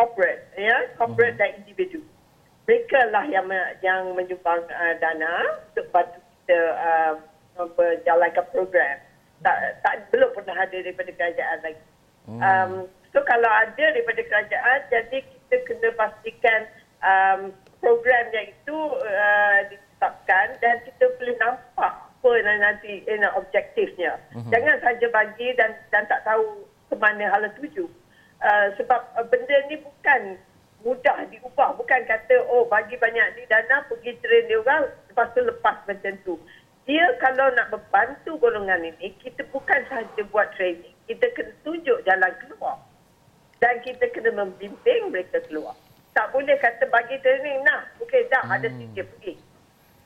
corporate, 0.00 0.48
ya, 0.56 0.88
corporate 0.96 1.36
uh-huh. 1.36 1.52
dan 1.52 1.60
individu. 1.60 2.00
Mereka 2.64 3.12
lah 3.12 3.28
yang 3.28 3.44
yang 3.84 4.08
menyumbang 4.16 4.64
uh, 4.64 4.94
dana 5.04 5.60
untuk 5.68 5.92
bantu 5.92 6.24
kita 6.24 6.60
uh, 6.80 7.68
berjalankan 7.76 8.48
program. 8.48 8.96
Tak, 9.44 9.84
tak 9.84 10.08
belum 10.08 10.32
pernah 10.32 10.56
ada 10.56 10.72
daripada 10.72 11.12
kerajaan 11.12 11.58
lagi. 11.60 11.84
Uh-huh. 12.32 12.40
Um, 12.40 12.72
so 13.12 13.20
kalau 13.28 13.52
ada 13.52 13.84
daripada 13.92 14.24
kerajaan, 14.24 14.88
jadi 14.88 15.36
kita 15.48 15.64
kena 15.64 15.88
pastikan 15.96 16.60
um, 17.00 17.40
programnya 17.80 18.52
itu 18.52 18.76
uh, 19.00 19.58
ditetapkan 19.72 20.60
dan 20.60 20.76
kita 20.84 21.08
boleh 21.16 21.36
nampak 21.40 21.92
apa 22.04 22.30
nanti 22.44 23.00
you 23.08 23.16
know, 23.16 23.32
objektifnya. 23.32 24.20
Uh-huh. 24.36 24.44
Jangan 24.52 24.76
saja 24.84 25.08
bagi 25.08 25.56
dan 25.56 25.72
dan 25.88 26.04
tak 26.04 26.20
tahu 26.28 26.68
ke 26.92 26.94
mana 27.00 27.32
hala 27.32 27.48
tuju. 27.56 27.88
Uh, 28.44 28.68
sebab 28.76 29.00
uh, 29.16 29.24
benda 29.24 29.56
ni 29.72 29.80
bukan 29.80 30.36
mudah 30.84 31.24
diubah. 31.32 31.80
Bukan 31.80 32.04
kata, 32.04 32.44
oh 32.52 32.68
bagi 32.68 33.00
banyak 33.00 33.40
ni 33.40 33.48
dana, 33.48 33.88
pergi 33.88 34.20
train 34.20 34.44
dia 34.52 34.60
orang, 34.60 34.92
lepas 35.08 35.32
tu 35.32 35.40
lepas 35.40 35.80
macam 35.88 36.12
tu. 36.28 36.36
Dia 36.84 37.08
kalau 37.24 37.48
nak 37.56 37.72
membantu 37.72 38.36
golongan 38.36 38.84
ini, 38.84 39.16
kita 39.24 39.48
bukan 39.48 39.80
sahaja 39.88 40.22
buat 40.28 40.52
training. 40.60 40.92
Kita 41.08 41.24
kena 41.32 41.52
tunjuk 41.64 42.04
jalan 42.04 42.32
keluar 42.44 42.76
dan 43.58 43.82
kita 43.82 44.06
kena 44.14 44.30
membimbing 44.34 45.10
mereka 45.10 45.42
keluar. 45.46 45.74
Tak 46.14 46.34
boleh 46.34 46.58
kata 46.58 46.86
bagi 46.90 47.18
training, 47.22 47.62
nah, 47.62 47.86
okey 48.02 48.26
dah 48.30 48.42
hmm. 48.46 48.54
ada 48.58 48.68
sikit 48.70 49.04
pergi. 49.16 49.34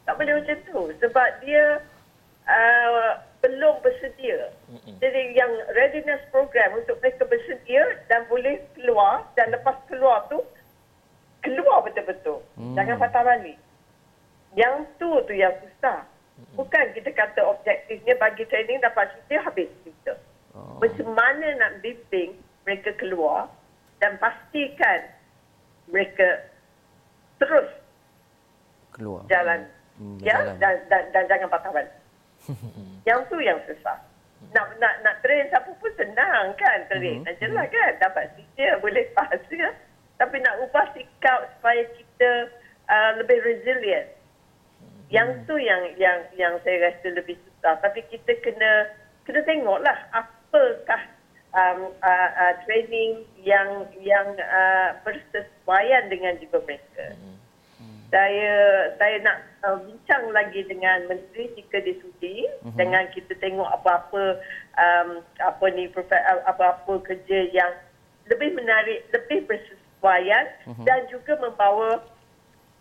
Tak 0.02 0.14
boleh 0.18 0.32
macam 0.40 0.58
tu 0.66 0.80
sebab 0.98 1.28
dia 1.40 1.64
uh, 2.48 3.10
belum 3.42 3.74
bersedia. 3.82 4.50
Hmm. 4.70 4.96
Jadi 4.98 5.20
yang 5.36 5.52
readiness 5.74 6.22
program 6.30 6.78
untuk 6.78 6.98
mereka 7.00 7.26
bersedia 7.26 8.02
dan 8.06 8.26
boleh 8.26 8.60
keluar 8.76 9.26
dan 9.38 9.50
lepas 9.54 9.78
keluar 9.86 10.26
tu 10.30 10.42
keluar 11.42 11.82
betul-betul. 11.82 12.40
Hmm. 12.54 12.74
Jangan 12.78 12.96
patah 13.02 13.22
balik. 13.26 13.58
Yang 14.54 14.74
tu 15.00 15.10
tu 15.26 15.34
yang 15.34 15.54
susah. 15.58 16.06
Hmm. 16.38 16.54
Bukan 16.56 16.84
kita 16.94 17.10
kata 17.12 17.40
objektifnya 17.46 18.14
bagi 18.16 18.46
training 18.46 18.78
dapat 18.80 19.10
cerita 19.12 19.48
habis 19.50 19.70
kita. 19.82 20.14
Oh. 20.54 20.78
Macam 20.78 21.08
mana 21.14 21.46
nak 21.56 21.80
bimbing 21.80 22.36
mereka 22.62 22.90
keluar 22.98 23.50
dan 23.98 24.18
pastikan 24.18 25.06
mereka 25.90 26.46
terus 27.38 27.68
keluar 28.94 29.22
jalan 29.26 29.66
hmm, 29.98 30.18
ya 30.22 30.36
jalan. 30.38 30.56
Dan, 30.58 30.74
dan 30.90 31.02
dan 31.10 31.24
jangan 31.26 31.48
patah 31.50 31.70
balik. 31.74 31.94
yang 33.08 33.22
tu 33.30 33.38
yang 33.38 33.58
susah. 33.66 33.98
Nak 34.50 34.66
nak 34.82 34.94
nak 35.06 35.22
train 35.22 35.46
siapa 35.48 35.70
pun 35.78 35.92
senang 35.94 36.54
kan 36.58 36.78
train. 36.90 37.22
Mm-hmm. 37.22 37.30
Ajalah 37.38 37.66
kan 37.70 37.90
dapat 38.02 38.24
sikit 38.34 38.82
boleh 38.82 39.06
pas 39.14 39.30
kan. 39.30 39.74
Tapi 40.18 40.36
nak 40.42 40.58
ubah 40.66 40.86
sikap 40.94 41.50
supaya 41.58 41.82
kita 41.94 42.30
uh, 42.90 43.10
lebih 43.22 43.38
resilient. 43.42 44.10
Mm-hmm. 44.10 45.02
Yang 45.14 45.28
tu 45.46 45.54
yang 45.58 45.82
yang 45.98 46.18
yang 46.34 46.54
saya 46.66 46.90
rasa 46.90 47.08
lebih 47.14 47.38
susah. 47.38 47.78
Tapi 47.78 48.02
kita 48.10 48.34
kena 48.42 48.90
kena 49.22 49.40
tengoklah 49.46 49.98
apakah 50.10 51.02
um, 51.52 51.92
uh, 52.00 52.30
uh, 52.36 52.54
training 52.64 53.24
yang 53.40 53.86
yang 54.00 54.36
uh, 54.40 54.96
bersesuaian 55.04 56.08
dengan 56.08 56.36
juga 56.40 56.60
mereka. 56.64 57.16
Hmm. 57.16 57.36
Saya 58.12 58.52
saya 59.00 59.16
nak 59.24 59.38
uh, 59.64 59.78
bincang 59.88 60.24
lagi 60.36 60.60
dengan 60.68 61.08
menteri 61.08 61.48
jika 61.56 61.80
disudi 61.80 62.44
hmm. 62.64 62.76
dengan 62.76 63.08
kita 63.12 63.32
tengok 63.40 63.68
apa-apa 63.80 64.40
um, 64.76 65.24
apa 65.40 65.64
ni 65.72 65.88
uh, 65.88 66.40
apa-apa 66.48 66.92
kerja 67.04 67.38
yang 67.52 67.72
lebih 68.28 68.52
menarik, 68.56 69.04
lebih 69.12 69.48
bersesuaian 69.48 70.46
hmm. 70.68 70.84
dan 70.84 71.08
juga 71.08 71.36
membawa 71.40 72.00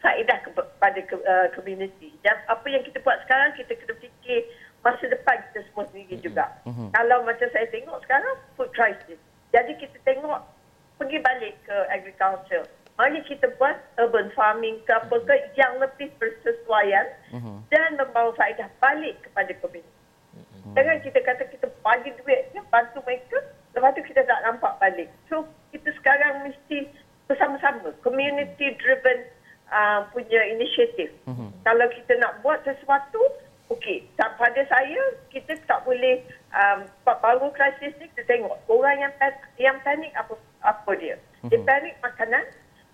faedah 0.01 0.39
kepada 0.43 0.99
uh, 1.13 1.47
community. 1.53 2.09
Dan 2.25 2.35
apa 2.49 2.65
yang 2.67 2.81
kita 2.81 2.99
buat 3.05 3.21
sekarang 3.25 3.53
kita 3.55 3.77
kena 3.77 3.95
fikir 4.01 4.49
masa 4.81 5.05
depan 5.07 5.37
kita 5.49 5.65
semua 5.69 5.85
sendiri 5.89 6.17
mm-hmm. 6.17 6.25
juga. 6.25 6.45
Mm-hmm. 6.65 6.87
Kalau 6.93 7.17
macam 7.25 7.47
saya 7.53 7.67
tengok 7.69 7.97
sekarang, 8.05 8.35
food 8.57 8.69
crisis. 8.73 9.19
Jadi 9.53 9.71
kita 9.77 9.97
tengok, 10.07 10.41
pergi 10.97 11.17
balik 11.21 11.53
ke 11.65 11.75
agriculture. 11.89 12.65
Mari 12.99 13.25
kita 13.25 13.49
buat 13.57 13.73
urban 13.97 14.29
farming 14.37 14.77
ke 14.85 14.91
apa 14.93 15.15
ke 15.21 15.33
mm-hmm. 15.33 15.57
yang 15.57 15.73
lebih 15.81 16.09
bersesuaian 16.17 17.07
mm-hmm. 17.33 17.57
dan 17.73 17.89
membawa 17.97 18.33
faedah 18.37 18.69
balik 18.81 19.17
kepada 19.25 19.53
komuniti. 19.61 19.89
Mm-hmm. 20.37 20.73
Jangan 20.77 20.97
kita 21.01 21.19
kata 21.25 21.43
kita 21.49 21.67
bagi 21.81 22.11
duit, 22.21 22.53
ya, 22.53 22.61
bantu 22.69 23.01
mereka, 23.05 23.41
Lepas 23.71 23.95
tu 23.95 24.03
kita 24.03 24.21
tak 24.27 24.39
nampak 24.43 24.73
balik. 24.83 25.09
So 25.31 25.47
kita 25.71 25.95
sekarang 25.95 26.43
mesti 26.43 26.91
bersama-sama. 27.31 27.95
Community 28.03 28.75
driven 28.75 29.19
uh, 29.71 30.03
punya 30.11 30.41
inisiatif. 30.51 31.15
Mm-hmm. 31.23 31.49
Kalau 31.63 31.87
kita 31.87 32.13
nak 32.19 32.43
buat 32.43 32.59
sesuatu, 32.67 33.21
okey. 33.71 34.03
Pada 34.17 34.61
saya, 34.67 35.01
kita 35.31 35.55
tak 35.69 35.85
boleh 35.87 36.25
um, 36.51 36.79
baru 37.05 37.47
krisis 37.55 37.95
ni 38.01 38.09
kita 38.13 38.27
tengok 38.27 38.57
orang 38.67 38.97
yang 38.99 39.13
yang 39.61 39.77
panik 39.85 40.11
apa 40.17 40.35
apa 40.65 40.91
dia. 40.97 41.15
Mm-hmm. 41.15 41.49
Dia 41.49 41.59
panik 41.63 41.95
makanan, 42.03 42.45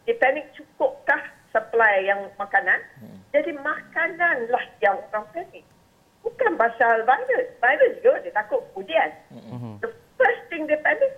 dia 0.05 0.15
panik 0.22 0.46
cukupkah 0.53 1.22
supply 1.50 2.05
yang 2.05 2.22
makanan. 2.38 2.79
Mm-hmm. 3.01 3.19
Jadi 3.34 3.51
makananlah 3.60 4.65
yang 4.84 4.98
orang 5.12 5.27
panik. 5.34 5.65
Bukan 6.22 6.60
pasal 6.60 7.07
virus. 7.07 7.48
Virus 7.63 7.93
juga 8.03 8.19
dia 8.22 8.34
takut 8.36 8.62
kemudian. 8.72 9.10
Mm-hmm. 9.31 9.74
The 9.81 9.89
first 10.19 10.41
thing 10.51 10.67
dia 10.67 10.79
panik 10.84 11.12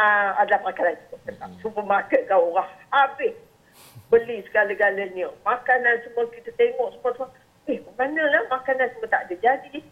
uh, 0.00 0.40
adalah 0.40 0.72
makanan 0.72 0.96
cukup. 1.06 1.20
Supermarket 1.60 2.26
kau 2.26 2.56
orang 2.56 2.68
habis 2.88 3.36
beli 4.08 4.40
segala-galanya. 4.48 5.28
Makanan 5.44 6.00
semua 6.08 6.24
kita 6.32 6.48
tengok 6.56 6.96
semua 6.96 7.12
semua. 7.12 7.30
Eh, 7.66 7.82
mana 7.98 8.22
lah 8.30 8.42
makanan 8.46 8.94
semua 8.94 9.10
tak 9.10 9.26
ada. 9.26 9.34
Jadi, 9.42 9.82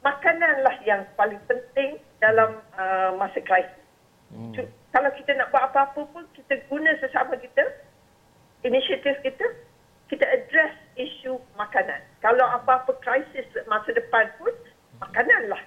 makananlah 0.00 0.76
yang 0.88 1.04
paling 1.14 1.40
penting 1.44 2.00
dalam 2.24 2.60
uh, 2.76 3.12
masa 3.20 3.38
krisis. 3.44 3.84
Hmm. 4.32 4.52
Kalau 4.92 5.10
kita 5.12 5.36
nak 5.36 5.52
buat 5.52 5.68
apa-apa 5.72 6.08
pun, 6.08 6.24
kita 6.32 6.56
guna 6.72 6.88
sesama 7.04 7.36
kita, 7.36 7.64
inisiatif 8.64 9.20
kita, 9.20 9.44
kita 10.08 10.24
address 10.24 10.72
isu 10.96 11.36
makanan. 11.56 12.00
Kalau 12.24 12.44
apa-apa 12.48 12.96
krisis 13.04 13.48
masa 13.68 13.92
depan 13.92 14.28
pun, 14.40 14.52
makananlah. 15.00 15.60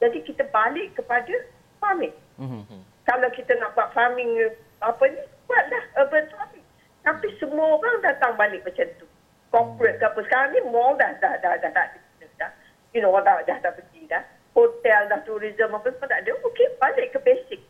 Jadi 0.00 0.24
kita 0.24 0.44
balik 0.52 0.92
kepada 0.96 1.32
farming. 1.80 2.12
Hmm. 2.36 2.64
Kalau 3.08 3.28
kita 3.32 3.52
nak 3.56 3.72
buat 3.76 3.92
farming 3.92 4.52
apa 4.84 5.04
ni, 5.08 5.20
buatlah 5.48 5.84
urban 6.04 6.24
farming. 6.32 6.66
Tapi 7.04 7.28
semua 7.40 7.80
orang 7.80 8.02
datang 8.04 8.36
balik 8.36 8.60
macam 8.66 8.88
tu. 9.00 9.05
Corporate 9.50 9.98
ke 10.00 10.04
apa. 10.06 10.20
Sekarang 10.26 10.50
ni 10.52 10.60
mall 10.68 10.98
dah 10.98 11.10
dah 11.22 11.34
dah 11.40 11.54
dah 11.58 11.70
tak 11.70 11.86
ada. 11.92 11.98
Dah. 12.36 12.50
You 12.92 13.04
know, 13.04 13.14
dah, 13.20 13.42
dah 13.44 13.58
tak 13.60 13.76
pergi 13.76 14.08
dah. 14.08 14.22
Hotel 14.56 15.08
dah, 15.12 15.20
tourism 15.28 15.76
apa 15.76 15.88
semua 15.92 16.08
tak 16.08 16.20
ada. 16.24 16.32
Okey, 16.48 16.68
balik 16.80 17.12
ke 17.12 17.18
basic. 17.20 17.60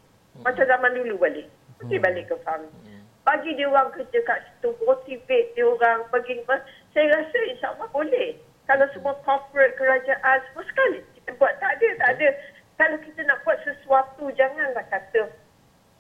Macam 0.43 0.65
zaman 0.67 0.95
dulu 0.95 1.19
balik. 1.19 1.47
Pergi 1.83 1.97
balik 1.99 2.31
ke 2.31 2.37
farm. 2.47 2.67
Bagi 3.27 3.59
dia 3.59 3.67
orang 3.67 3.91
kerja 3.91 4.23
kat 4.23 4.39
situ, 4.47 4.71
motivate 4.87 5.51
dia 5.59 5.67
orang, 5.67 6.07
bagi 6.15 6.39
saya 6.95 7.07
rasa 7.11 7.39
insyaAllah 7.51 7.91
boleh. 7.91 8.39
Kalau 8.71 8.87
semua 8.95 9.19
corporate 9.27 9.75
kerajaan, 9.75 10.39
semua 10.47 10.63
sekali 10.71 11.03
kita 11.19 11.35
buat. 11.35 11.59
Tak 11.59 11.75
ada, 11.75 11.89
tak 11.99 12.11
ada. 12.19 12.29
Kalau 12.79 12.97
kita 13.03 13.21
nak 13.27 13.43
buat 13.43 13.59
sesuatu, 13.67 14.31
janganlah 14.39 14.87
kata 14.87 15.27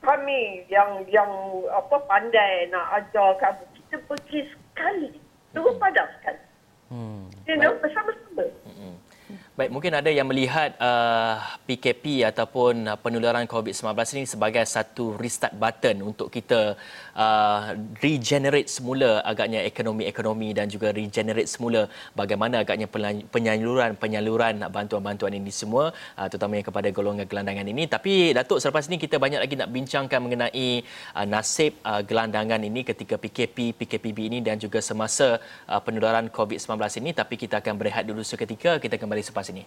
kami 0.06 0.62
yang 0.70 1.02
yang 1.10 1.30
apa 1.72 1.98
pandai 2.06 2.70
nak 2.70 3.02
ajar 3.02 3.34
kamu 3.42 3.64
kita 3.74 3.96
pergi 4.06 4.40
sekali 4.54 5.10
terus 5.56 5.74
padam 5.80 6.04
sekali 6.20 6.40
hmm. 6.92 7.24
you 7.48 7.56
know 7.56 7.72
bersama-sama 7.80 8.44
hmm. 8.68 8.92
Baik, 9.56 9.72
mungkin 9.72 9.96
ada 9.96 10.12
yang 10.12 10.28
melihat 10.28 10.76
uh, 10.76 11.40
PKP 11.64 12.28
ataupun 12.28 12.92
uh, 12.92 12.96
penularan 13.00 13.48
COVID-19 13.48 13.88
ini 14.12 14.28
sebagai 14.28 14.60
satu 14.68 15.16
restart 15.16 15.56
button 15.56 16.12
untuk 16.12 16.28
kita 16.28 16.76
uh, 17.16 17.72
regenerate 18.04 18.68
semula 18.68 19.24
agaknya 19.24 19.64
ekonomi-ekonomi 19.64 20.52
dan 20.52 20.68
juga 20.68 20.92
regenerate 20.92 21.48
semula 21.48 21.88
bagaimana 22.12 22.60
agaknya 22.68 22.84
penyaluran-penyaluran 23.32 24.60
bantuan-bantuan 24.68 25.32
ini 25.40 25.48
semua 25.48 25.88
uh, 26.20 26.28
terutamanya 26.28 26.68
kepada 26.68 26.92
golongan 26.92 27.24
gelandangan 27.24 27.64
ini. 27.64 27.88
Tapi 27.88 28.36
Datuk, 28.36 28.60
selepas 28.60 28.84
ini 28.92 29.00
kita 29.00 29.16
banyak 29.16 29.40
lagi 29.40 29.56
nak 29.56 29.72
bincangkan 29.72 30.20
mengenai 30.20 30.84
uh, 31.16 31.24
nasib 31.24 31.80
uh, 31.80 32.04
gelandangan 32.04 32.60
ini 32.60 32.84
ketika 32.84 33.16
PKP, 33.16 33.72
PKPB 33.72 34.18
ini 34.28 34.38
dan 34.44 34.60
juga 34.60 34.84
semasa 34.84 35.40
uh, 35.64 35.80
penularan 35.80 36.28
COVID-19 36.28 36.76
ini. 37.00 37.16
Tapi 37.16 37.40
kita 37.40 37.64
akan 37.64 37.72
berehat 37.80 38.04
dulu 38.04 38.20
seketika. 38.20 38.76
Kita 38.76 39.00
kembali 39.00 39.24
selepas 39.24 39.45
sini. 39.46 39.62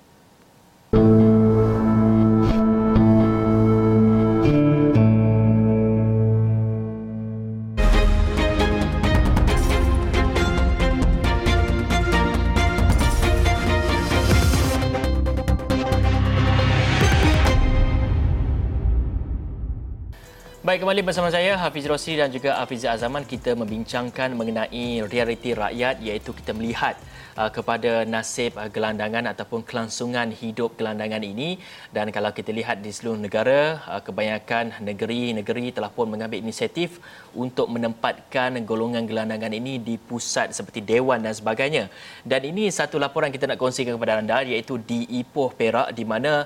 Baik, 20.69 20.85
kembali 20.85 21.01
bersama 21.01 21.33
saya 21.33 21.57
Hafiz 21.57 21.89
Rosli 21.89 22.13
dan 22.13 22.29
juga 22.29 22.53
Hafiz 22.61 22.85
Azaman. 22.85 23.25
Kita 23.25 23.57
membincangkan 23.57 24.37
mengenai 24.37 25.01
realiti 25.01 25.57
rakyat 25.57 25.97
iaitu 25.97 26.29
kita 26.29 26.53
melihat 26.53 26.93
Uh, 27.39 27.47
kepada 27.47 28.03
nasib 28.03 28.51
uh, 28.59 28.67
gelandangan 28.67 29.31
ataupun 29.31 29.63
kelangsungan 29.63 30.27
hidup 30.27 30.75
gelandangan 30.75 31.23
ini. 31.23 31.55
Dan 31.87 32.11
kalau 32.11 32.35
kita 32.35 32.51
lihat 32.51 32.83
di 32.83 32.91
seluruh 32.91 33.15
negara 33.15 33.79
uh, 33.87 34.01
kebanyakan 34.03 34.83
negeri-negeri 34.83 35.71
telah 35.71 35.87
pun 35.87 36.11
mengambil 36.11 36.43
inisiatif 36.43 36.99
untuk 37.31 37.71
menempatkan 37.71 38.59
golongan 38.67 39.07
gelandangan 39.07 39.55
ini 39.55 39.79
di 39.79 39.95
pusat 39.95 40.51
seperti 40.51 40.83
dewan 40.83 41.23
dan 41.23 41.31
sebagainya. 41.31 41.87
Dan 42.27 42.43
ini 42.51 42.67
satu 42.67 42.99
laporan 42.99 43.31
kita 43.31 43.47
nak 43.47 43.55
kongsikan 43.61 43.95
kepada 43.95 44.19
anda 44.19 44.43
iaitu 44.43 44.75
di 44.75 45.07
Ipoh 45.23 45.55
Perak 45.55 45.95
di 45.95 46.03
mana 46.03 46.43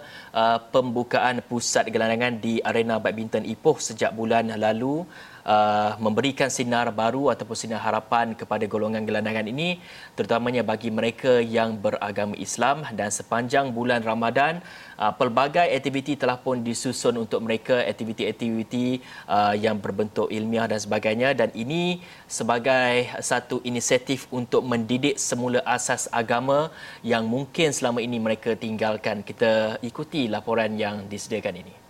pembukaan 0.69 1.41
pusat 1.41 1.89
gelandangan 1.89 2.37
di 2.37 2.61
arena 2.61 3.01
badminton 3.01 3.49
Ipoh 3.49 3.81
sejak 3.81 4.12
bulan 4.13 4.53
lalu 4.53 5.03
uh, 5.47 5.91
memberikan 5.99 6.47
sinar 6.47 6.89
baru 6.91 7.31
ataupun 7.31 7.55
sinar 7.55 7.81
harapan 7.83 8.33
kepada 8.33 8.65
golongan 8.67 9.03
gelandangan 9.03 9.45
ini 9.47 9.79
terutamanya 10.15 10.63
bagi 10.63 10.89
mereka 10.89 11.39
yang 11.43 11.75
beragama 11.77 12.35
Islam. 12.39 12.87
Dan 12.95 13.11
sepanjang 13.11 13.71
bulan 13.71 14.01
Ramadan 14.03 14.63
uh, 14.97 15.13
pelbagai 15.13 15.67
aktiviti 15.67 16.15
telah 16.15 16.39
pun 16.39 16.63
disusun 16.63 17.19
untuk 17.19 17.43
mereka 17.43 17.83
aktiviti-aktiviti 17.83 19.03
uh, 19.27 19.53
yang 19.55 19.77
berbentuk 19.77 20.31
ilmiah 20.31 20.67
dan 20.67 20.79
sebagainya. 20.79 21.35
Dan 21.35 21.51
ini 21.53 22.01
sebagai 22.25 23.11
satu 23.19 23.59
inisiatif 23.67 24.25
untuk 24.31 24.63
mendidik 24.63 25.19
semula 25.19 25.59
asas 25.67 26.07
agama 26.09 26.71
yang 27.03 27.27
mungkin 27.27 27.75
selama 27.75 27.99
ini 27.99 28.17
mereka 28.17 28.55
tinggalkan. 28.55 29.21
Kita 29.23 29.77
ikuti 29.83 30.31
laporan 30.31 30.75
yang 30.79 31.05
disediakan 31.11 31.55
ini 31.63 31.82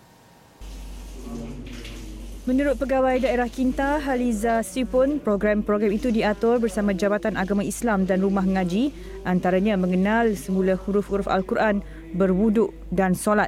Menurut 2.44 2.76
Pegawai 2.76 3.24
Daerah 3.24 3.48
Kinta, 3.48 4.04
Haliza 4.04 4.60
Sipun, 4.68 5.24
program-program 5.24 5.96
itu 5.96 6.12
diatur 6.12 6.60
bersama 6.60 6.92
Jabatan 6.92 7.40
Agama 7.40 7.64
Islam 7.64 8.04
dan 8.04 8.20
Rumah 8.20 8.44
Ngaji, 8.44 8.92
antaranya 9.24 9.80
mengenal 9.80 10.36
semula 10.36 10.76
huruf-huruf 10.76 11.32
Al-Quran, 11.32 11.80
berwuduk 12.12 12.76
dan 12.92 13.16
solat. 13.16 13.48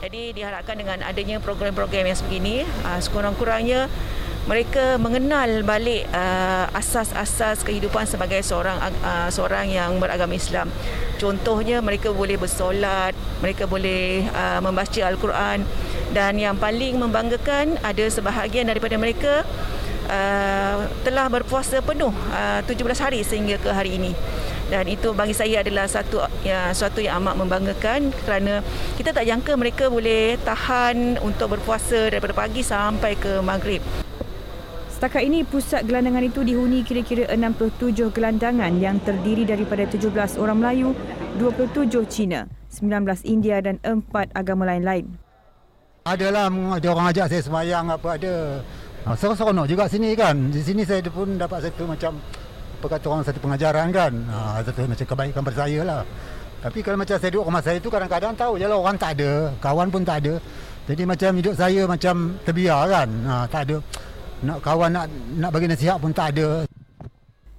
Jadi 0.00 0.32
diharapkan 0.32 0.80
dengan 0.80 1.04
adanya 1.04 1.44
program-program 1.44 2.08
yang 2.08 2.16
sebegini, 2.16 2.64
ah, 2.88 2.96
sekurang-kurangnya 2.96 3.92
mereka 4.48 4.96
mengenal 4.96 5.60
balik 5.66 6.08
uh, 6.16 6.66
asas-asas 6.72 7.60
kehidupan 7.60 8.08
sebagai 8.08 8.40
seorang 8.40 8.80
uh, 9.04 9.28
seorang 9.28 9.68
yang 9.68 10.00
beragama 10.00 10.32
Islam. 10.32 10.72
Contohnya 11.20 11.84
mereka 11.84 12.08
boleh 12.08 12.40
bersolat, 12.40 13.12
mereka 13.44 13.68
boleh 13.68 14.24
uh, 14.32 14.60
membaca 14.64 15.00
Al-Quran 15.04 15.68
dan 16.16 16.40
yang 16.40 16.56
paling 16.56 16.96
membanggakan 16.96 17.76
ada 17.84 18.04
sebahagian 18.08 18.64
daripada 18.64 18.96
mereka 18.96 19.44
uh, 20.08 20.88
telah 21.04 21.28
berpuasa 21.28 21.84
penuh 21.84 22.12
uh, 22.32 22.64
17 22.64 22.80
hari 22.96 23.20
sehingga 23.20 23.60
ke 23.60 23.68
hari 23.68 24.00
ini 24.00 24.16
dan 24.70 24.86
itu 24.86 25.10
bagi 25.10 25.34
saya 25.34 25.66
adalah 25.66 25.90
satu 25.90 26.22
ya 26.46 26.70
suatu 26.70 27.02
yang 27.02 27.18
amat 27.20 27.42
membanggakan 27.42 28.14
kerana 28.22 28.62
kita 28.94 29.10
tak 29.10 29.26
jangka 29.26 29.58
mereka 29.58 29.90
boleh 29.90 30.38
tahan 30.46 31.18
untuk 31.26 31.58
berpuasa 31.58 32.06
daripada 32.06 32.32
pagi 32.32 32.62
sampai 32.62 33.18
ke 33.18 33.42
maghrib. 33.42 33.82
Setakat 35.00 35.32
ini, 35.32 35.48
pusat 35.48 35.88
gelandangan 35.88 36.28
itu 36.28 36.44
dihuni 36.44 36.84
kira-kira 36.84 37.24
67 37.32 38.12
gelandangan 38.12 38.68
yang 38.76 39.00
terdiri 39.00 39.48
daripada 39.48 39.88
17 39.88 40.36
orang 40.36 40.60
Melayu, 40.60 40.92
27 41.40 42.04
Cina, 42.04 42.44
19 42.68 43.08
India 43.24 43.64
dan 43.64 43.80
4 43.80 43.96
agama 44.36 44.68
lain-lain. 44.68 45.08
Adalah 46.04 46.52
ada 46.52 46.86
orang 46.92 47.16
ajak 47.16 47.32
saya 47.32 47.40
semayang 47.40 47.88
apa 47.88 48.20
ada. 48.20 48.60
Ha, 49.08 49.16
seronok 49.16 49.72
juga 49.72 49.88
sini 49.88 50.12
kan. 50.12 50.36
Di 50.52 50.60
sini 50.60 50.84
saya 50.84 51.00
pun 51.08 51.32
dapat 51.40 51.64
satu 51.64 51.88
macam 51.88 52.20
apa 52.84 53.00
orang 53.00 53.24
satu 53.24 53.40
pengajaran 53.40 53.88
kan. 53.96 54.12
Ha, 54.12 54.60
satu 54.68 54.84
macam 54.84 55.06
kebaikan 55.16 55.40
pada 55.40 55.56
saya 55.64 55.80
lah. 55.80 56.00
Tapi 56.60 56.84
kalau 56.84 57.00
macam 57.00 57.16
saya 57.16 57.32
duduk 57.32 57.48
rumah 57.48 57.64
saya 57.64 57.80
tu 57.80 57.88
kadang-kadang 57.88 58.36
tahu 58.36 58.60
je 58.60 58.68
lah 58.68 58.76
orang 58.76 59.00
tak 59.00 59.16
ada. 59.16 59.48
Kawan 59.64 59.88
pun 59.88 60.04
tak 60.04 60.28
ada. 60.28 60.36
Jadi 60.92 61.08
macam 61.08 61.30
hidup 61.40 61.56
saya 61.56 61.88
macam 61.88 62.36
terbiar 62.44 62.84
kan. 62.84 63.08
Ha, 63.24 63.48
tak 63.48 63.64
ada 63.64 63.80
nak 64.40 64.64
kawan 64.64 64.90
nak 64.92 65.06
nak 65.36 65.50
bagi 65.52 65.68
nasihat 65.68 66.00
pun 66.00 66.12
tak 66.16 66.36
ada. 66.36 66.64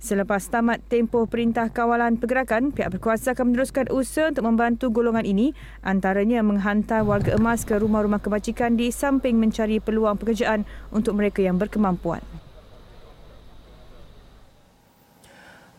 Selepas 0.02 0.50
tamat 0.50 0.82
tempoh 0.90 1.30
perintah 1.30 1.70
kawalan 1.70 2.18
pergerakan, 2.18 2.74
pihak 2.74 2.90
berkuasa 2.98 3.38
akan 3.38 3.54
meneruskan 3.54 3.86
usaha 3.94 4.34
untuk 4.34 4.50
membantu 4.50 4.90
golongan 4.90 5.22
ini 5.30 5.54
antaranya 5.86 6.42
menghantar 6.42 7.06
warga 7.06 7.38
emas 7.38 7.70
ke 7.70 7.78
rumah-rumah 7.78 8.18
kebajikan 8.18 8.74
di 8.74 8.90
samping 8.90 9.38
mencari 9.38 9.78
peluang 9.78 10.18
pekerjaan 10.18 10.66
untuk 10.90 11.14
mereka 11.14 11.46
yang 11.46 11.62
berkemampuan. 11.62 12.26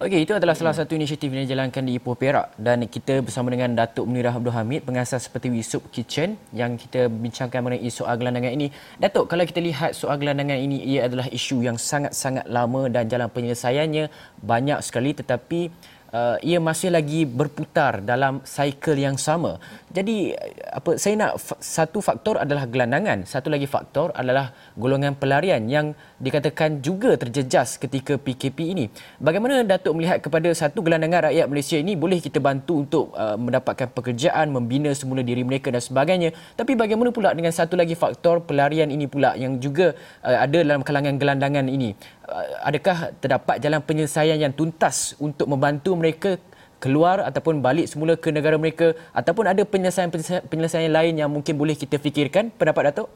Okey, 0.02 0.26
itu 0.26 0.34
adalah 0.34 0.58
salah 0.58 0.74
satu 0.74 0.98
inisiatif 0.98 1.30
yang 1.30 1.46
dijalankan 1.46 1.86
di 1.86 1.94
Ipoh 1.94 2.18
Perak 2.18 2.58
dan 2.58 2.82
kita 2.90 3.22
bersama 3.22 3.54
dengan 3.54 3.70
Datuk 3.70 4.02
Munirah 4.02 4.34
Abdul 4.34 4.50
Hamid, 4.50 4.82
pengasas 4.82 5.30
seperti 5.30 5.46
Soup 5.62 5.78
Kitchen 5.94 6.34
yang 6.50 6.74
kita 6.74 7.06
bincangkan 7.06 7.62
mengenai 7.62 7.86
soal 7.86 8.18
gelandangan 8.18 8.50
ini. 8.50 8.74
Datuk, 8.98 9.30
kalau 9.30 9.46
kita 9.46 9.62
lihat 9.62 9.94
soal 9.94 10.18
gelandangan 10.18 10.58
ini, 10.58 10.82
ia 10.82 11.06
adalah 11.06 11.30
isu 11.30 11.62
yang 11.62 11.78
sangat-sangat 11.78 12.50
lama 12.50 12.90
dan 12.90 13.06
jalan 13.06 13.30
penyelesaiannya 13.30 14.10
banyak 14.42 14.82
sekali 14.82 15.14
tetapi 15.14 15.70
uh, 16.12 16.36
ia 16.44 16.60
masih 16.60 16.92
lagi 16.92 17.24
berputar 17.24 18.04
dalam 18.04 18.44
cycle 18.44 19.00
yang 19.00 19.16
sama. 19.16 19.56
Jadi 19.92 20.36
apa 20.72 20.96
saya 20.96 21.14
nak 21.18 21.40
satu 21.60 21.98
faktor 22.00 22.40
adalah 22.40 22.68
gelandangan, 22.68 23.24
satu 23.24 23.48
lagi 23.52 23.68
faktor 23.68 24.12
adalah 24.16 24.52
golongan 24.76 25.16
pelarian 25.16 25.64
yang 25.68 25.96
dikatakan 26.20 26.80
juga 26.84 27.16
terjejas 27.18 27.76
ketika 27.80 28.16
PKP 28.16 28.58
ini. 28.72 28.84
Bagaimana 29.18 29.64
Datuk 29.66 29.98
melihat 29.98 30.20
kepada 30.22 30.48
satu 30.52 30.80
gelandangan 30.84 31.32
rakyat 31.32 31.46
Malaysia 31.48 31.76
ini 31.76 31.92
boleh 31.98 32.20
kita 32.20 32.38
bantu 32.38 32.84
untuk 32.84 33.04
uh, 33.16 33.36
mendapatkan 33.36 33.90
pekerjaan, 33.90 34.52
membina 34.52 34.92
semula 34.96 35.20
diri 35.24 35.42
mereka 35.42 35.68
dan 35.72 35.82
sebagainya. 35.82 36.32
Tapi 36.54 36.76
bagaimana 36.76 37.10
pula 37.10 37.32
dengan 37.36 37.52
satu 37.52 37.74
lagi 37.74 37.96
faktor 37.96 38.44
pelarian 38.44 38.88
ini 38.88 39.08
pula 39.08 39.34
yang 39.36 39.58
juga 39.58 39.96
uh, 40.24 40.38
ada 40.40 40.62
dalam 40.62 40.80
kalangan 40.84 41.16
gelandangan 41.16 41.66
ini? 41.68 41.96
Uh, 42.32 42.64
adakah 42.64 43.12
terdapat 43.20 43.60
jalan 43.60 43.84
penyelesaian 43.84 44.40
yang 44.40 44.56
tuntas 44.56 45.12
untuk 45.20 45.44
membantu 45.44 45.92
mereka 45.92 46.40
keluar 46.80 47.20
ataupun 47.28 47.60
balik 47.60 47.92
semula 47.92 48.16
ke 48.16 48.32
negara 48.32 48.56
mereka 48.56 48.96
ataupun 49.12 49.44
ada 49.52 49.60
penyelesaian-penyelesaian 49.68 50.88
lain 50.88 51.20
yang 51.20 51.28
mungkin 51.28 51.60
boleh 51.60 51.76
kita 51.76 52.00
fikirkan 52.00 52.48
pendapat 52.56 52.88
Datuk? 52.88 53.12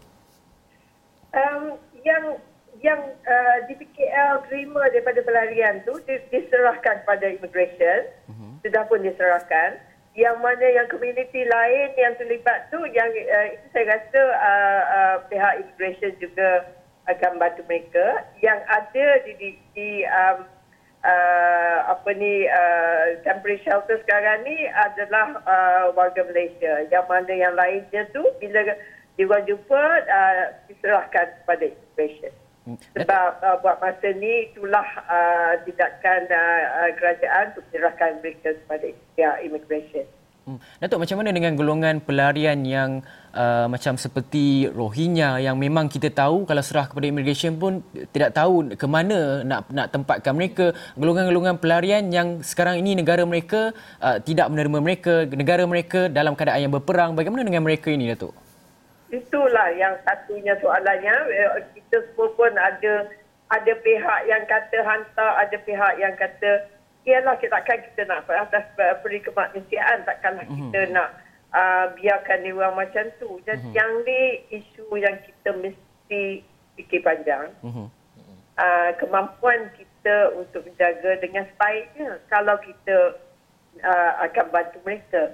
Um, 1.32 1.80
yang 2.04 2.36
yang 2.84 3.00
uh, 3.24 3.56
di 3.66 3.74
PKL 3.80 4.46
terima 4.52 4.84
daripada 4.92 5.24
pelarian 5.24 5.80
tu 5.88 5.96
diserahkan 6.06 7.02
pada 7.08 7.26
immigration 7.26 8.06
uh-huh. 8.28 8.52
sudah 8.62 8.84
pun 8.84 9.00
diserahkan 9.00 9.80
yang 10.12 10.38
mana 10.44 10.62
yang 10.62 10.86
komuniti 10.92 11.44
lain 11.44 11.88
yang 11.96 12.14
terlibat 12.20 12.68
tu 12.68 12.78
yang 12.92 13.08
uh, 13.10 13.46
itu 13.48 13.66
saya 13.72 13.84
rasa 13.96 14.20
uh, 14.20 14.82
uh, 14.86 15.16
pihak 15.32 15.52
immigration 15.64 16.12
juga 16.20 16.75
akan 17.06 17.38
bantu 17.38 17.62
mereka 17.70 18.26
yang 18.42 18.58
ada 18.66 19.06
di 19.22 19.32
di, 19.38 19.48
di 19.74 19.88
um, 20.06 20.46
uh, 21.06 21.78
apa 21.94 22.10
ni 22.18 22.50
uh, 22.50 23.22
temporary 23.22 23.62
shelter 23.62 24.02
sekarang 24.02 24.42
ni 24.42 24.66
adalah 24.74 25.38
uh, 25.46 25.84
warga 25.94 26.26
Malaysia. 26.26 26.86
Yang 26.90 27.06
mana 27.06 27.32
yang 27.32 27.54
lainnya 27.54 28.02
tu 28.10 28.22
bila 28.42 28.74
diorang 29.14 29.46
jumpa 29.46 29.82
uh, 30.06 30.44
diserahkan 30.66 31.26
kepada 31.42 31.64
immigration. 31.70 32.32
Hmm. 32.66 32.78
Sebab 32.98 33.30
uh, 33.46 33.56
buat 33.62 33.78
masa 33.78 34.10
ni 34.18 34.50
itulah 34.50 34.86
uh, 35.06 35.54
tindakan 35.62 36.26
uh, 36.26 36.62
uh, 36.82 36.90
kerajaan 36.98 37.54
untuk 37.54 37.64
menyerahkan 37.70 38.18
mereka 38.18 38.58
kepada 38.58 38.86
pihak 39.14 39.36
immigration. 39.46 40.06
Hmm. 40.46 40.62
Datuk 40.78 41.02
macam 41.02 41.18
mana 41.18 41.34
dengan 41.34 41.58
golongan 41.58 41.98
pelarian 41.98 42.62
yang 42.62 43.02
uh, 43.34 43.66
macam 43.66 43.98
seperti 43.98 44.70
Rohingya 44.70 45.42
yang 45.42 45.58
memang 45.58 45.90
kita 45.90 46.06
tahu 46.14 46.46
kalau 46.46 46.62
serah 46.62 46.86
kepada 46.86 47.02
immigration 47.10 47.58
pun 47.58 47.82
tidak 48.14 48.30
tahu 48.30 48.70
ke 48.78 48.86
mana 48.86 49.42
nak 49.42 49.66
nak 49.74 49.90
tempatkan 49.90 50.38
mereka? 50.38 50.70
Golongan-golongan 50.94 51.58
pelarian 51.58 52.14
yang 52.14 52.46
sekarang 52.46 52.78
ini 52.78 52.94
negara 52.94 53.26
mereka 53.26 53.74
uh, 53.98 54.22
tidak 54.22 54.46
menerima 54.54 54.78
mereka 54.78 55.26
negara 55.34 55.66
mereka 55.66 56.06
dalam 56.06 56.38
keadaan 56.38 56.70
yang 56.70 56.74
berperang 56.78 57.18
bagaimana 57.18 57.42
dengan 57.42 57.66
mereka 57.66 57.90
ini 57.90 58.14
Datuk? 58.14 58.30
Itulah 59.10 59.74
yang 59.74 59.98
satunya 60.06 60.54
soalannya. 60.62 61.14
Eh, 61.26 61.50
kita 61.74 62.06
semua 62.14 62.30
pun 62.38 62.54
ada 62.54 63.10
ada 63.50 63.72
pihak 63.82 64.20
yang 64.30 64.46
kata 64.46 64.78
hantar 64.78 65.42
ada 65.42 65.56
pihak 65.58 65.92
yang 65.98 66.14
kata 66.14 66.75
ialah 67.06 67.38
kita 67.38 67.54
takkan 67.54 67.78
kita 67.86 68.02
nak 68.10 68.26
atas 68.26 68.66
peri 68.76 69.22
kemanusiaan 69.22 70.02
takkanlah 70.02 70.42
mm-hmm. 70.42 70.74
kita 70.74 70.80
nak 70.90 71.08
uh, 71.54 71.86
biarkan 71.94 72.42
dia 72.42 72.52
orang 72.52 72.74
macam 72.74 73.04
tu. 73.22 73.38
Jadi 73.46 73.62
mm-hmm. 73.62 73.78
yang 73.78 73.90
ni 74.02 74.20
isu 74.50 74.84
yang 74.98 75.16
kita 75.22 75.50
mesti 75.62 76.42
fikir 76.74 77.00
panjang. 77.06 77.54
Mm-hmm. 77.62 77.86
Uh, 78.56 78.90
kemampuan 78.98 79.68
kita 79.76 80.32
untuk 80.34 80.64
menjaga 80.66 81.20
dengan 81.22 81.44
sebaiknya 81.54 82.18
kalau 82.32 82.56
kita 82.64 83.20
uh, 83.86 84.12
akan 84.26 84.46
bantu 84.50 84.78
mereka. 84.82 85.30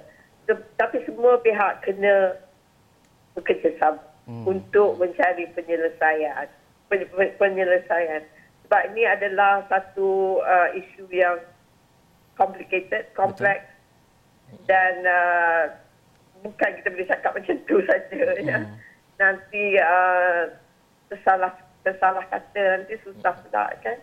Tapi 0.77 1.01
semua 1.07 1.39
pihak 1.39 1.87
kena 1.87 2.35
bekerjasama 3.33 4.03
mm. 4.27 4.43
untuk 4.43 4.99
mencari 4.99 5.47
penyelesaian. 5.55 6.51
Penyelesaian. 7.39 8.27
Sebab 8.67 8.81
ini 8.91 9.07
adalah 9.07 9.63
satu 9.71 10.43
uh, 10.43 10.69
isu 10.75 11.07
yang 11.15 11.39
complicated, 12.37 13.09
complex 13.13 13.61
Betul. 14.49 14.65
dan 14.69 14.93
uh, 15.05 15.63
bukan 16.43 16.69
kita 16.81 16.87
boleh 16.91 17.07
cakap 17.09 17.31
macam 17.33 17.55
tu 17.65 17.77
saja 17.89 18.13
ya. 18.13 18.33
hmm. 18.37 18.49
ya. 18.49 18.59
Nanti 19.21 19.63
uh, 19.77 20.41
tersalah 21.09 21.53
tersalah 21.83 22.23
kata 22.31 22.61
nanti 22.79 22.95
susah 23.03 23.33
pula 23.43 23.69
kan. 23.83 23.97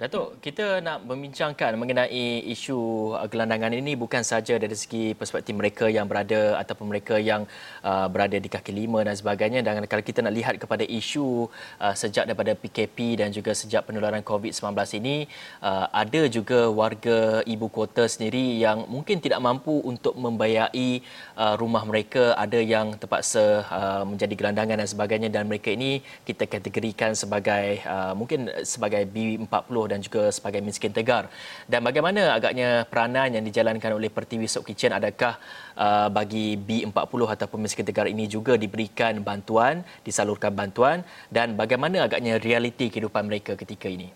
Datuk, 0.00 0.40
kita 0.40 0.80
nak 0.80 1.04
membincangkan 1.04 1.76
mengenai 1.76 2.48
isu 2.48 3.12
gelandangan 3.28 3.76
ini 3.76 3.92
bukan 3.92 4.24
saja 4.24 4.56
dari 4.56 4.72
segi 4.72 5.12
perspektif 5.12 5.52
mereka 5.52 5.84
yang 5.86 6.08
berada 6.08 6.56
ataupun 6.58 6.90
mereka 6.90 7.20
yang 7.20 7.44
uh, 7.84 8.08
berada 8.08 8.34
di 8.34 8.48
kaki 8.48 8.72
lima 8.72 9.04
dan 9.04 9.14
sebagainya. 9.14 9.60
Dan 9.60 9.84
kalau 9.84 10.00
kita 10.00 10.24
nak 10.24 10.32
lihat 10.32 10.56
kepada 10.56 10.82
isu 10.82 11.46
uh, 11.78 11.94
sejak 11.94 12.24
daripada 12.24 12.56
PKP 12.56 13.20
dan 13.20 13.36
juga 13.36 13.52
sejak 13.52 13.84
penularan 13.84 14.24
COVID-19 14.24 14.74
ini 14.96 15.30
uh, 15.60 15.86
ada 15.92 16.24
juga 16.26 16.72
warga 16.72 17.44
ibu 17.44 17.68
kota 17.68 18.08
sendiri 18.08 18.58
yang 18.58 18.88
mungkin 18.88 19.20
tidak 19.20 19.44
mampu 19.44 19.76
untuk 19.86 20.16
membayai 20.16 21.04
uh, 21.36 21.54
rumah 21.60 21.84
mereka. 21.84 22.32
Ada 22.34 22.58
yang 22.58 22.96
terpaksa 22.96 23.68
uh, 23.68 24.02
menjadi 24.08 24.34
gelandangan 24.40 24.82
dan 24.82 24.88
sebagainya. 24.88 25.28
Dan 25.28 25.52
mereka 25.52 25.68
ini 25.68 26.02
kita 26.24 26.48
kategorikan 26.48 27.14
sebagai 27.14 27.84
uh, 27.86 28.16
mungkin 28.18 28.50
sebagai 28.64 29.06
B40 29.06 29.91
dan 29.92 30.00
juga 30.00 30.32
sebagai 30.32 30.64
miskin 30.64 30.88
tegar. 30.88 31.28
Dan 31.68 31.84
bagaimana 31.84 32.32
agaknya 32.32 32.88
peranan 32.88 33.28
yang 33.36 33.44
dijalankan 33.44 33.92
oleh 33.92 34.08
Pertiwi 34.08 34.48
Soap 34.48 34.64
Kitchen 34.64 34.96
adakah 34.96 35.36
uh, 35.76 36.08
bagi 36.08 36.56
B40 36.56 37.20
ataupun 37.36 37.60
miskin 37.60 37.84
tegar 37.84 38.08
ini 38.08 38.24
juga 38.24 38.56
diberikan 38.56 39.20
bantuan, 39.20 39.84
disalurkan 40.00 40.56
bantuan 40.56 41.04
dan 41.28 41.52
bagaimana 41.52 42.08
agaknya 42.08 42.40
realiti 42.40 42.88
kehidupan 42.88 43.28
mereka 43.28 43.52
ketika 43.52 43.92
ini? 43.92 44.08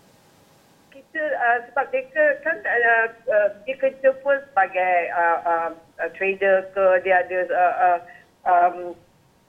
Kita 0.89 1.21
uh, 1.21 1.59
sebab 1.69 1.85
mereka 1.93 2.23
kan 2.41 2.57
uh, 2.65 3.05
uh, 3.29 3.49
dia 3.69 3.75
kerja 3.77 4.09
pun 4.25 4.35
sebagai 4.49 4.95
uh, 5.13 5.39
uh, 5.45 5.69
uh, 6.01 6.09
trader 6.17 6.65
ke 6.73 6.85
dia 7.05 7.21
ada 7.21 7.39
uh, 7.53 7.75
uh, 7.85 7.99
um, 8.49 8.77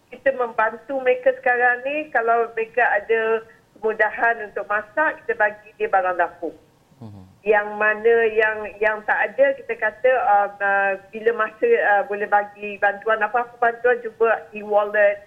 kita 0.09 0.33
membantu 0.37 0.97
mereka 1.05 1.37
sekarang 1.41 1.85
ni 1.85 2.09
kalau 2.09 2.49
mereka 2.57 2.85
ada 2.97 3.45
kemudahan 3.79 4.51
untuk 4.51 4.67
masak 4.67 5.23
kita 5.25 5.33
bagi 5.39 5.71
dia 5.79 5.89
barang 5.89 6.19
dapur. 6.19 6.55
Uh-huh. 6.99 7.25
Yang 7.47 7.69
mana 7.79 8.15
yang 8.35 8.57
yang 8.83 8.99
tak 9.07 9.33
ada 9.33 9.55
kita 9.55 9.73
kata 9.79 10.11
uh, 10.11 10.49
uh, 10.59 10.93
bila 11.15 11.47
masa 11.47 11.69
uh, 11.95 12.03
boleh 12.11 12.27
bagi 12.27 12.75
bantuan 12.83 13.23
apa-apa 13.23 13.55
bantuan 13.57 14.03
cuba 14.03 14.43
e-wallet 14.51 15.23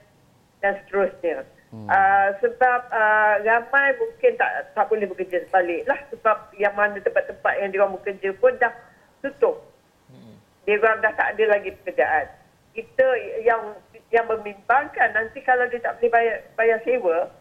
dan 0.60 0.76
seterusnya. 0.84 1.48
Hmm. 1.72 1.88
Uh, 1.88 2.36
sebab 2.44 2.80
uh, 2.92 3.40
ramai 3.48 3.96
mungkin 3.96 4.36
tak 4.36 4.76
tak 4.76 4.86
boleh 4.92 5.08
bekerja 5.08 5.48
balik 5.56 5.88
lah 5.88 5.96
sebab 6.12 6.52
yang 6.60 6.76
mana 6.76 7.00
tempat-tempat 7.00 7.54
yang 7.64 7.72
diorang 7.72 7.96
bekerja 7.96 8.36
pun 8.36 8.52
dah 8.60 8.76
tutup. 9.24 9.64
Hmm. 10.12 10.36
Diorang 10.68 11.00
dah 11.00 11.16
tak 11.16 11.40
ada 11.40 11.44
lagi 11.56 11.72
pekerjaan. 11.80 12.28
Kita 12.76 13.08
yang 13.48 13.80
yang 14.12 14.28
membimbangkan 14.28 15.16
nanti 15.16 15.40
kalau 15.48 15.64
dia 15.72 15.80
tak 15.80 15.96
boleh 16.04 16.12
bayar, 16.12 16.38
bayar 16.60 16.80
sewa, 16.84 17.32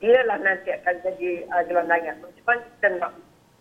dia 0.00 0.18
lah 0.28 0.38
nanti 0.40 0.68
akan 0.72 0.96
jadi 1.00 1.30
uh, 1.48 1.62
gelandangan. 1.64 2.16
Macam 2.20 2.44
mana 2.44 2.62
kita 2.76 2.88
nak 3.00 3.12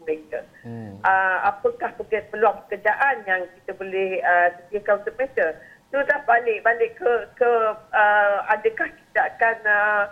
mereka? 0.03 0.39
Hmm. 0.61 0.99
Uh, 1.01 1.37
apakah 1.49 1.89
peluang 2.31 2.57
pekerjaan 2.67 3.15
yang 3.25 3.41
kita 3.59 3.71
boleh 3.75 4.19
uh, 4.21 4.47
sediakan 4.55 5.01
untuk 5.01 5.15
mereka? 5.17 5.47
Sudah 5.93 6.19
balik-balik 6.27 6.91
ke, 6.99 7.11
ke 7.39 7.51
uh, 7.95 8.37
adakah 8.51 8.89
kita 8.91 9.19
akan 9.31 9.57
uh, 9.63 10.03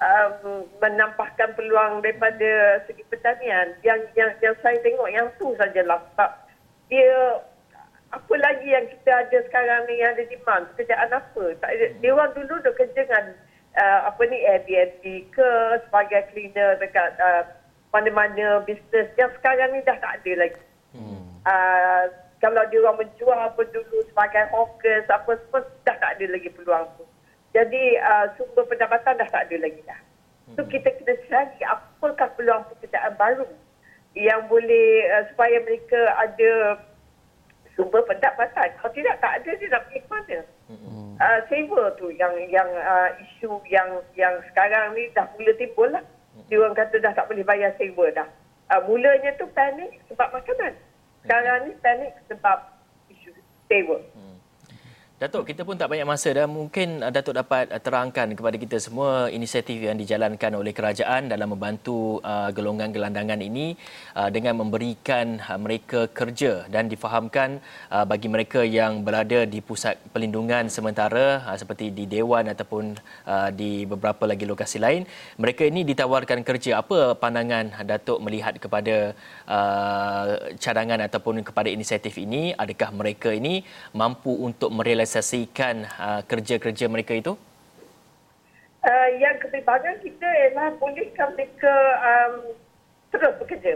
um, 0.00 0.68
menampahkan 0.84 1.56
peluang 1.56 2.04
daripada 2.04 2.82
segi 2.84 3.04
pertanian? 3.08 3.72
Yang 3.80 4.10
yang 4.16 4.30
yang 4.44 4.54
saya 4.60 4.76
tengok 4.84 5.08
yang 5.08 5.26
tu 5.40 5.56
sajalah 5.56 6.00
sebab 6.12 6.30
dia 6.92 7.40
apa 8.10 8.34
lagi 8.42 8.68
yang 8.68 8.86
kita 8.90 9.10
ada 9.22 9.38
sekarang 9.46 9.86
ni 9.86 10.02
yang 10.02 10.12
ada 10.12 10.24
demand? 10.26 10.66
Pekerjaan 10.74 11.08
apa? 11.14 11.44
Dia 12.02 12.10
orang 12.10 12.34
dulu 12.34 12.54
dah 12.60 12.74
kerja 12.74 13.06
dengan 13.06 13.32
uh, 13.76 14.00
apa 14.10 14.20
ni 14.26 14.38
Airbnb 14.42 15.04
ke 15.30 15.50
sebagai 15.86 16.26
cleaner 16.32 16.78
dekat 16.80 17.14
uh, 17.20 17.42
mana-mana 17.90 18.62
bisnes 18.66 19.10
yang 19.18 19.30
sekarang 19.38 19.74
ni 19.74 19.82
dah 19.86 19.98
tak 19.98 20.22
ada 20.22 20.32
lagi. 20.46 20.62
Hmm. 20.94 21.22
Uh, 21.46 22.04
kalau 22.40 22.64
dia 22.72 22.80
orang 22.80 23.04
menjual 23.04 23.36
apa 23.36 23.62
dulu 23.68 23.98
sebagai 24.08 24.48
hawkers 24.50 25.06
apa 25.12 25.36
semua 25.44 25.60
dah 25.84 25.96
tak 26.00 26.10
ada 26.18 26.24
lagi 26.30 26.48
peluang 26.54 26.86
tu. 26.96 27.04
Jadi 27.50 27.98
uh, 27.98 28.26
sumber 28.38 28.64
pendapatan 28.70 29.18
dah 29.18 29.28
tak 29.28 29.50
ada 29.50 29.56
lagi 29.58 29.82
dah. 29.84 30.00
So 30.58 30.66
hmm. 30.66 30.70
kita 30.70 30.88
kena 30.98 31.14
cari 31.28 31.60
apakah 31.66 32.28
peluang 32.38 32.62
pekerjaan 32.74 33.14
baru 33.18 33.46
yang 34.18 34.46
boleh 34.50 35.06
uh, 35.14 35.24
supaya 35.30 35.62
mereka 35.62 36.00
ada 36.18 36.50
sumber 37.80 38.04
pendapatan. 38.04 38.68
Kalau 38.76 38.92
tidak 38.92 39.16
tak 39.24 39.40
ada 39.40 39.50
dia 39.56 39.72
nak 39.72 39.82
pergi 39.88 40.00
mana? 40.12 40.38
Hmm. 40.68 41.16
Uh, 41.16 41.40
saver 41.48 41.86
tu 41.96 42.12
yang 42.12 42.36
yang 42.52 42.68
uh, 42.68 43.08
isu 43.16 43.56
yang 43.72 43.88
yang 44.12 44.36
sekarang 44.52 44.92
ni 44.92 45.08
dah 45.16 45.24
mula 45.32 45.52
timbul 45.56 45.88
lah. 45.88 46.04
Dia 46.52 46.60
orang 46.60 46.76
kata 46.76 47.00
dah 47.00 47.16
tak 47.16 47.24
boleh 47.32 47.40
bayar 47.40 47.72
sewa 47.80 48.12
dah. 48.12 48.28
Uh, 48.68 48.80
mulanya 48.84 49.32
tu 49.40 49.48
panik 49.56 49.96
sebab 50.12 50.28
makanan. 50.28 50.76
Sekarang 51.24 51.64
ni 51.64 51.72
panik 51.80 52.12
sebab 52.28 52.58
isu 53.08 53.32
sewa. 53.72 53.96
Hmm. 54.12 54.29
Datuk, 55.20 55.52
kita 55.52 55.68
pun 55.68 55.76
tak 55.76 55.92
banyak 55.92 56.08
masa 56.08 56.32
dan 56.32 56.48
mungkin 56.48 57.04
uh, 57.04 57.12
Datuk 57.12 57.36
dapat 57.36 57.68
uh, 57.68 57.76
terangkan 57.76 58.32
kepada 58.32 58.56
kita 58.56 58.80
semua 58.80 59.28
inisiatif 59.28 59.76
yang 59.76 60.00
dijalankan 60.00 60.56
oleh 60.56 60.72
kerajaan 60.72 61.28
dalam 61.28 61.52
membantu 61.52 62.24
uh, 62.24 62.48
golongan 62.56 62.88
gelandangan 62.88 63.36
ini 63.36 63.76
uh, 64.16 64.32
dengan 64.32 64.56
memberikan 64.64 65.36
uh, 65.44 65.60
mereka 65.60 66.08
kerja 66.08 66.64
dan 66.72 66.88
difahamkan 66.88 67.60
uh, 67.92 68.08
bagi 68.08 68.32
mereka 68.32 68.64
yang 68.64 69.04
berada 69.04 69.44
di 69.44 69.60
pusat 69.60 70.00
pelindungan 70.08 70.72
sementara 70.72 71.44
uh, 71.44 71.56
seperti 71.60 71.92
di 71.92 72.08
Dewan 72.08 72.48
ataupun 72.48 72.96
uh, 73.28 73.52
di 73.52 73.84
beberapa 73.84 74.24
lagi 74.24 74.48
lokasi 74.48 74.80
lain, 74.80 75.04
mereka 75.36 75.68
ini 75.68 75.84
ditawarkan 75.84 76.40
kerja. 76.48 76.80
Apa 76.80 77.12
pandangan 77.12 77.76
Datuk 77.84 78.24
melihat 78.24 78.56
kepada 78.56 79.12
uh, 79.44 80.48
cadangan 80.56 81.04
ataupun 81.04 81.44
kepada 81.44 81.68
inisiatif 81.68 82.16
ini? 82.16 82.56
Adakah 82.56 82.88
mereka 82.96 83.28
ini 83.36 83.68
mampu 83.92 84.32
untuk 84.32 84.72
merealisasikan 84.72 85.09
merealisasikan 85.10 85.90
uh, 85.98 86.22
kerja-kerja 86.22 86.86
mereka 86.86 87.18
itu? 87.18 87.34
Uh, 88.80 89.08
yang 89.18 89.36
kebimbangan 89.42 89.98
kita 90.00 90.24
ialah 90.24 90.72
bolehkah 90.78 91.28
mereka 91.34 91.74
um, 92.00 92.32
terus 93.10 93.34
bekerja. 93.42 93.74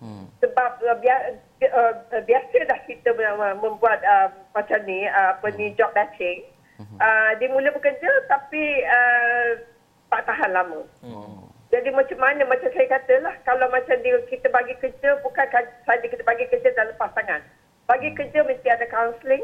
Hmm. 0.00 0.26
Sebab 0.40 0.70
uh, 0.82 0.96
biasa, 0.98 1.28
uh, 1.68 1.92
biasa 2.24 2.56
dah 2.66 2.80
kita 2.88 3.12
membuat 3.60 4.00
uh, 4.02 4.32
macam 4.56 4.80
ni, 4.88 5.06
uh, 5.06 5.36
apa 5.36 5.46
ni, 5.54 5.70
hmm. 5.70 5.76
job 5.76 5.92
matching. 5.94 6.42
Hmm. 6.80 6.96
Uh, 6.98 7.30
dia 7.38 7.52
mula 7.52 7.70
bekerja 7.70 8.10
tapi 8.26 8.82
uh, 8.82 9.60
tak 10.08 10.24
tahan 10.24 10.50
lama. 10.56 10.80
Hmm. 11.04 11.52
Jadi 11.68 11.88
macam 11.88 12.18
mana, 12.20 12.44
macam 12.44 12.68
saya 12.72 12.84
katalah, 12.84 13.32
kalau 13.48 13.64
macam 13.72 13.96
dia, 14.04 14.20
kita 14.28 14.44
bagi 14.52 14.76
kerja, 14.76 15.16
bukan 15.24 15.46
saja 15.88 16.04
kita 16.04 16.20
bagi 16.20 16.44
kerja 16.52 16.68
dalam 16.76 16.92
pasangan. 17.00 17.40
Bagi 17.88 18.12
kerja 18.12 18.44
mesti 18.44 18.68
ada 18.68 18.84
counselling, 18.92 19.40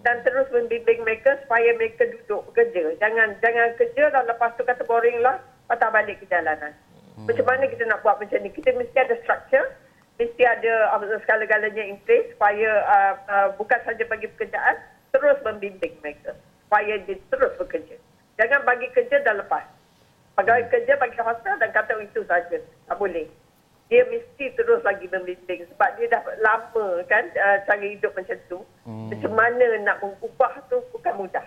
dan 0.00 0.24
terus 0.24 0.48
membimbing 0.48 1.04
mereka 1.04 1.36
supaya 1.44 1.76
mereka 1.76 2.08
duduk 2.08 2.48
bekerja. 2.52 2.96
Jangan 2.96 3.36
jangan 3.44 3.76
kerja 3.76 4.08
dan 4.08 4.24
lepas 4.24 4.56
tu 4.56 4.64
kata 4.64 4.82
boring 4.88 5.20
lah, 5.20 5.36
patah 5.68 5.92
balik 5.92 6.20
ke 6.20 6.26
jalanan. 6.32 6.72
Hmm. 7.16 7.28
Macam 7.28 7.44
mana 7.44 7.68
kita 7.68 7.84
nak 7.84 8.00
buat 8.00 8.16
macam 8.16 8.40
ni? 8.40 8.48
Kita 8.48 8.72
mesti 8.72 8.96
ada 8.96 9.14
structure, 9.20 9.68
mesti 10.16 10.42
ada 10.44 10.96
segala-galanya 11.24 11.84
in 11.84 12.00
place 12.08 12.32
supaya 12.32 12.70
uh, 12.88 13.14
uh, 13.28 13.48
bukan 13.60 13.80
saja 13.84 14.02
bagi 14.08 14.28
pekerjaan, 14.36 14.80
terus 15.12 15.36
membimbing 15.44 15.92
mereka 16.00 16.32
supaya 16.64 16.96
dia 17.04 17.20
terus 17.28 17.52
bekerja. 17.60 17.96
Jangan 18.40 18.64
bagi 18.64 18.88
kerja 18.96 19.20
dan 19.20 19.36
lepas. 19.36 19.68
Pegawai 20.40 20.64
hmm. 20.64 20.72
kerja 20.72 20.92
bagi 20.96 21.20
hotel 21.20 21.54
dan 21.60 21.70
kata 21.76 21.92
itu 22.00 22.24
saja. 22.24 22.56
Tak 22.88 22.96
boleh 22.96 23.28
dia 23.90 24.06
mesti 24.06 24.54
terus 24.54 24.80
lagi 24.86 25.10
membimbing 25.10 25.66
sebab 25.74 25.98
dia 25.98 26.06
dah 26.06 26.22
lama 26.38 27.02
kan 27.10 27.26
uh, 27.34 27.58
cara 27.66 27.82
hidup 27.82 28.14
macam 28.14 28.38
tu. 28.46 28.62
Hmm. 28.86 29.10
Macam 29.10 29.34
mana 29.34 29.66
nak 29.82 29.98
mengubah 29.98 30.62
tu 30.70 30.78
bukan 30.94 31.26
mudah. 31.26 31.42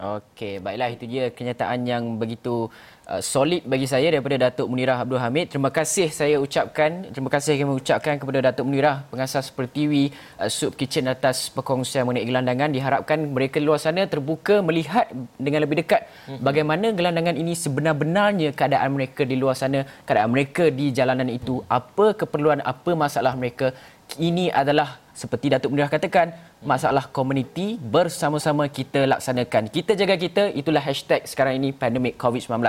Okey, 0.00 0.64
baiklah 0.64 0.88
itu 0.96 1.04
dia 1.04 1.28
kenyataan 1.28 1.84
yang 1.84 2.16
begitu 2.16 2.72
uh, 3.04 3.20
solid 3.20 3.60
bagi 3.68 3.84
saya 3.84 4.08
daripada 4.08 4.48
Datuk 4.48 4.72
Munirah 4.72 4.96
Abdul 4.96 5.20
Hamid. 5.20 5.52
Terima 5.52 5.68
kasih 5.68 6.08
saya 6.08 6.40
ucapkan, 6.40 7.12
terima 7.12 7.28
kasih 7.28 7.60
kami 7.60 7.76
ucapkan 7.76 8.16
kepada 8.16 8.48
Datuk 8.48 8.64
Munirah, 8.64 9.04
pengasas 9.12 9.52
Pertiwi 9.52 10.08
uh, 10.40 10.48
Soup 10.48 10.72
Kitchen 10.72 11.04
atas 11.04 11.52
perkongsian 11.52 12.08
mengenai 12.08 12.24
gelandangan. 12.24 12.72
Diharapkan 12.72 13.28
mereka 13.28 13.60
di 13.60 13.68
luar 13.68 13.76
sana 13.76 14.08
terbuka 14.08 14.64
melihat 14.64 15.04
dengan 15.36 15.68
lebih 15.68 15.84
dekat 15.84 16.08
mhm. 16.08 16.40
bagaimana 16.48 16.86
gelandangan 16.96 17.36
ini 17.36 17.52
sebenar-benarnya 17.52 18.56
keadaan 18.56 18.96
mereka 18.96 19.28
di 19.28 19.36
luar 19.36 19.52
sana, 19.52 19.84
keadaan 20.08 20.32
mereka 20.32 20.72
di 20.72 20.96
jalanan 20.96 21.28
itu, 21.28 21.60
apa 21.68 22.16
keperluan, 22.16 22.64
apa 22.64 22.96
masalah 22.96 23.36
mereka. 23.36 23.76
Ini 24.16 24.48
adalah 24.48 24.96
seperti 25.12 25.52
Datuk 25.52 25.76
Munirah 25.76 25.92
katakan, 25.92 26.32
masalah 26.60 27.08
komuniti 27.08 27.80
bersama-sama 27.80 28.68
kita 28.68 29.08
laksanakan. 29.08 29.72
Kita 29.72 29.96
jaga 29.96 30.16
kita 30.20 30.52
itulah 30.52 30.80
hashtag 30.84 31.24
sekarang 31.24 31.56
ini 31.56 31.72
pandemik 31.72 32.20
COVID-19. 32.20 32.60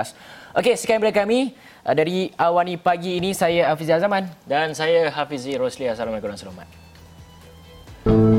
Okey, 0.56 0.74
sekian 0.80 1.00
daripada 1.00 1.24
kami 1.24 1.52
eh, 1.84 1.94
dari 1.94 2.32
Awani 2.36 2.80
pagi 2.80 3.20
ini 3.20 3.36
saya 3.36 3.72
Hafiz 3.72 3.92
Azaman 3.92 4.28
dan 4.48 4.72
saya 4.72 5.12
Hafizi 5.12 5.56
Rosli. 5.60 5.88
Assalamualaikum 5.88 6.32
warahmatullahi 6.32 6.68
selamat. 8.04 8.31